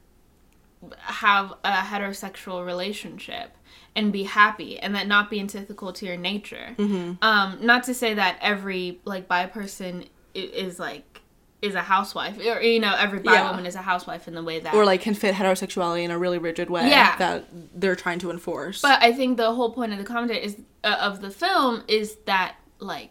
[1.00, 3.50] have a heterosexual relationship
[3.96, 6.74] and be happy and that not be antithetical to your nature.
[6.76, 7.12] Mm-hmm.
[7.22, 10.04] Um, not to say that every like bi person
[10.36, 11.20] is like
[11.62, 13.48] is a housewife or you know every bi Yeah.
[13.50, 16.18] woman is a housewife in the way that or like can fit heterosexuality in a
[16.18, 17.16] really rigid way Yeah.
[17.16, 17.44] that
[17.74, 18.82] they're trying to enforce.
[18.82, 22.16] But I think the whole point of the commentary is uh, of the film is
[22.26, 23.10] that like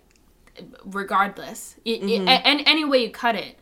[0.84, 2.28] regardless, y- y- Mm-hmm.
[2.28, 3.58] and any way you cut it,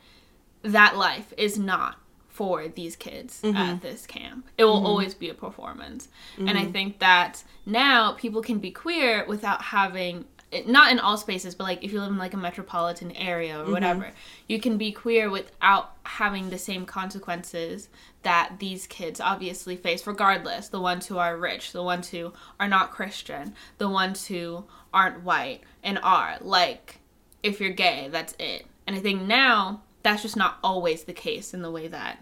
[0.61, 3.55] that life is not for these kids Mm-hmm.
[3.57, 4.47] at this camp.
[4.57, 6.07] It will always be a performance,
[6.37, 6.57] and Mm-hmm.
[6.57, 10.25] I think that now people can be queer without having.
[10.67, 13.69] Not in all spaces, but like if you live in like a metropolitan area Mm-hmm.
[13.69, 14.11] or whatever,
[14.47, 17.89] you can be queer without having the same consequences
[18.23, 20.69] that these kids obviously face, regardless.
[20.69, 25.23] The ones who are rich, the ones who are not Christian, the ones who aren't
[25.23, 26.37] white and are.
[26.41, 26.99] Like,
[27.41, 28.65] if you're gay, that's it.
[28.87, 32.19] And I think now that's just not always the case in the way that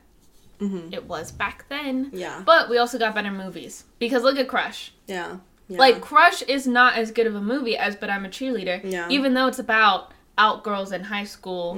[0.94, 2.06] it was back then.
[2.06, 2.18] Mm-hmm.
[2.18, 2.44] Yeah.
[2.46, 3.84] But we also got better movies.
[3.98, 4.92] Because look at Crush.
[5.08, 5.38] yeah.
[5.72, 5.78] Yeah.
[5.80, 8.82] Like, Crush is not as good of a movie as But I'm a Cheerleader.
[8.84, 9.08] Yeah.
[9.10, 11.76] Even though it's about out girls in high school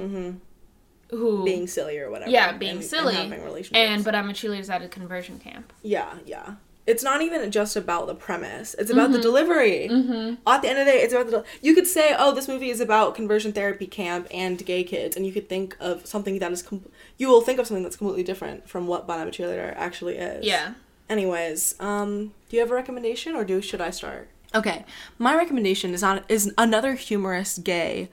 [1.10, 1.44] who.
[1.44, 2.30] being silly or whatever.
[2.30, 3.14] yeah, being and- and silly.
[3.14, 3.78] having relationships.
[3.78, 5.72] And But I'm a Cheerleader's at a conversion camp.
[5.82, 6.54] Yeah, yeah.
[6.86, 8.74] It's not even just about the premise.
[8.78, 9.88] It's about the delivery.
[9.90, 10.34] Mm-hmm.
[10.46, 11.32] At the end of the day, it's about the.
[11.32, 15.16] del- You could say, "Oh, this movie is about conversion therapy camp and gay kids,"
[15.16, 16.62] and you could think of something that is.
[16.62, 16.84] Com-
[17.16, 20.16] you will think of something that's completely different from what But I'm a Cheerleader actually
[20.18, 20.44] is.
[20.44, 20.74] Yeah.
[21.08, 24.28] Anyways, um, do you have a recommendation, or do should I start?
[24.54, 24.84] Okay,
[25.18, 28.08] my recommendation is on is another humorous gay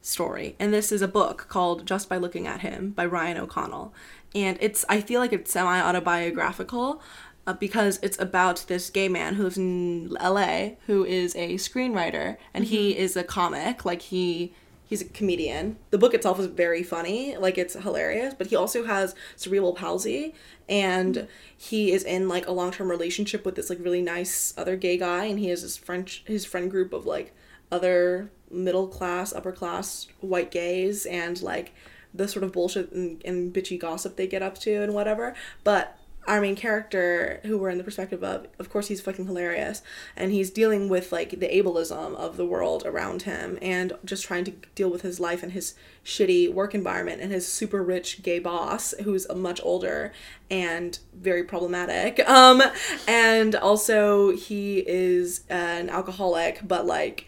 [0.00, 3.92] story, and this is a book called Just by Looking at Him by Ryan O'Connell,
[4.34, 7.02] and it's I feel like it's semi autobiographical.
[7.48, 12.36] Uh, because it's about this gay man who lives in LA who is a screenwriter
[12.52, 13.84] and he is a comic.
[13.84, 14.52] Like he
[14.84, 15.76] he's a comedian.
[15.90, 17.36] The book itself is very funny.
[17.36, 20.34] Like it's hilarious but he also has cerebral palsy
[20.68, 21.26] and mm-hmm.
[21.56, 25.24] he is in like a long-term relationship with this like really nice other gay guy
[25.24, 27.34] and he has his french his friend group of like
[27.70, 31.72] other middle class upper class white gays and like
[32.16, 35.34] the sort of bullshit and, and bitchy gossip they get up to and whatever.
[35.64, 39.82] But our main character who we're in the perspective of of course he's fucking hilarious.
[40.16, 44.44] And he's dealing with like the ableism of the world around him and just trying
[44.44, 45.74] to deal with his life and his
[46.04, 50.12] shitty work environment and his super rich gay boss who's much older
[50.50, 52.20] and very problematic.
[52.36, 52.62] Um
[53.08, 57.26] and also he is an alcoholic but like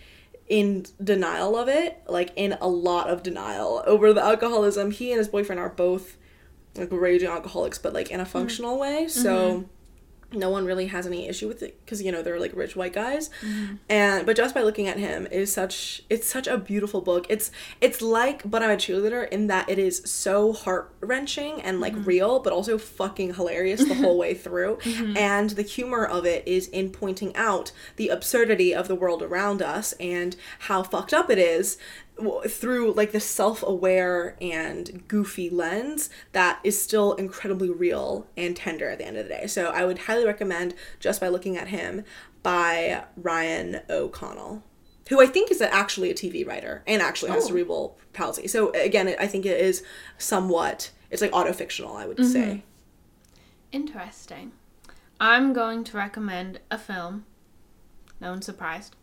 [0.48, 4.90] in denial of it like in a lot of denial over the alcoholism.
[4.90, 6.17] He and his boyfriend are both
[6.76, 8.28] like raging alcoholics, but like in a mm.
[8.28, 9.04] functional way.
[9.04, 9.22] Mm-hmm.
[9.22, 9.64] So
[10.32, 12.92] no one really has any issue with it because you know they're like rich white
[12.92, 13.30] guys.
[13.40, 13.76] Mm-hmm.
[13.88, 17.26] And but just by looking at him is such it's such a beautiful book.
[17.30, 17.50] It's
[17.80, 21.94] it's like but I'm a cheerleader in that it is so heart wrenching and like
[21.94, 22.04] mm-hmm.
[22.04, 24.78] real, but also fucking hilarious the whole way through.
[25.16, 29.62] And the humor of it is in pointing out the absurdity of the world around
[29.62, 31.78] us and how fucked up it is
[32.48, 38.98] through like the self-aware and goofy lens that is still incredibly real and tender at
[38.98, 39.46] the end of the day.
[39.46, 42.04] So I would highly recommend just by looking at him
[42.42, 44.62] by Ryan O'Connell,
[45.08, 47.48] who I think is actually a TV writer and actually has Oh.
[47.48, 48.48] cerebral palsy.
[48.48, 49.82] So again, I think it is
[50.18, 52.62] somewhat it's like auto-fictional, I would say.
[53.72, 54.52] Interesting.
[55.20, 57.24] I'm going to recommend a film.
[58.20, 58.94] No one's surprised.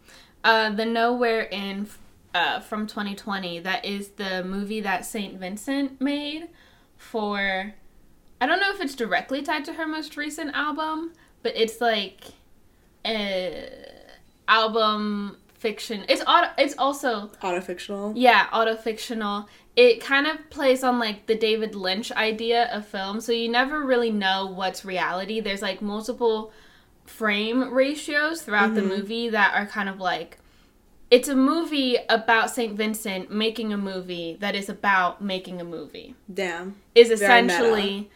[0.43, 1.87] Uh, the Nowhere Inn
[2.35, 3.59] uh, from 2020.
[3.61, 5.39] That is the movie that St.
[5.39, 6.49] Vincent made
[6.97, 7.73] for.
[8.41, 12.25] I don't know if it's directly tied to her most recent album, but it's like
[13.05, 13.69] a
[14.47, 16.05] album fiction.
[16.09, 18.13] It's auto, It's also Auto-fictional.
[18.15, 19.47] yeah, auto-fictional.
[19.75, 23.81] It kind of plays on like the David Lynch idea of film, so you never
[23.81, 25.39] really know what's reality.
[25.39, 26.51] There's like multiple
[27.05, 30.37] frame ratios throughout the movie that are kind of like
[31.11, 32.75] it's a movie about St.
[32.75, 36.15] Vincent making a movie that is about making a movie.
[36.33, 36.75] Damn.
[36.95, 38.09] Is essentially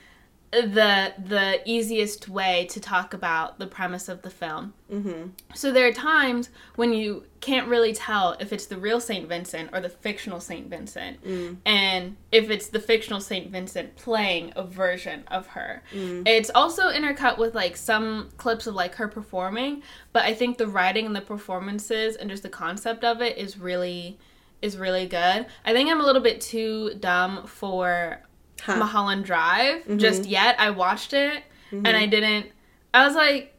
[0.52, 4.74] the the easiest way to talk about the premise of the film.
[4.92, 5.30] Mm-hmm.
[5.54, 9.30] So there are times when you can't really tell if it's the real St.
[9.30, 10.68] Vincent or the fictional St.
[10.68, 11.24] Vincent.
[11.24, 11.58] Mm.
[11.66, 13.52] And if it's the fictional St.
[13.52, 15.84] Vincent playing a version of her.
[15.94, 16.28] Mm.
[16.28, 20.68] It's also intercut with like some clips of like her performing, but I think the
[20.68, 24.18] writing and the performances and just the concept of it is really
[24.62, 25.46] is really good.
[25.64, 28.22] I think I'm a little bit too dumb for
[28.62, 28.78] Huh.
[28.78, 29.98] Mulholland Drive Mm-hmm.
[29.98, 30.56] just yet.
[30.60, 32.48] I watched it and I didn't
[32.94, 33.54] I was like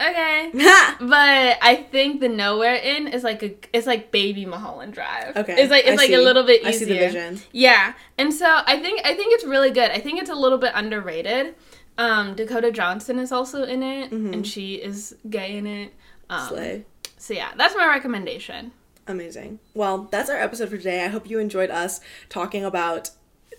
[0.00, 0.50] okay.
[1.00, 5.36] But I think the nowhere Inn is like a it's like baby Mulholland Drive.
[5.36, 6.14] Okay, It's like it's I like see.
[6.14, 6.68] a little bit easier.
[6.68, 7.40] I see the vision.
[7.52, 7.94] Yeah.
[8.18, 9.90] And so I think I think it's really good.
[9.90, 11.54] I think it's a little bit underrated.
[11.98, 15.92] Um, Dakota Johnson is also in it, and she is gay in it.
[16.30, 16.84] Um, Slay.
[17.18, 18.72] so yeah, that's my recommendation.
[19.06, 19.58] Amazing.
[19.74, 21.04] Well, that's our episode for today.
[21.04, 22.00] I hope you enjoyed us
[22.30, 23.10] talking about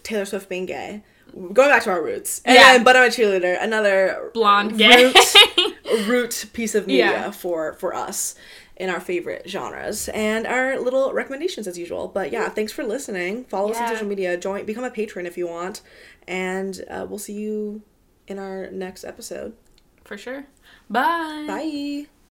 [0.03, 1.03] Taylor Swift being gay.
[1.34, 2.41] Going back to our roots.
[2.44, 2.73] And Yeah.
[2.73, 5.06] then But I'm a Cheerleader, another Blonde gay.
[5.06, 5.36] root,
[6.07, 7.32] root piece of media Yeah.
[7.32, 8.36] for for us
[8.76, 12.07] in our favorite genres and our little recommendations as usual.
[12.10, 13.45] But yeah, thanks for listening.
[13.45, 14.36] Follow us on social media.
[14.38, 15.82] Join, become a patron if you want,
[16.28, 17.84] and uh, we'll see you
[18.28, 19.53] in our next episode.
[20.03, 20.45] For sure.
[20.90, 21.45] Bye.
[21.48, 22.20] Bye.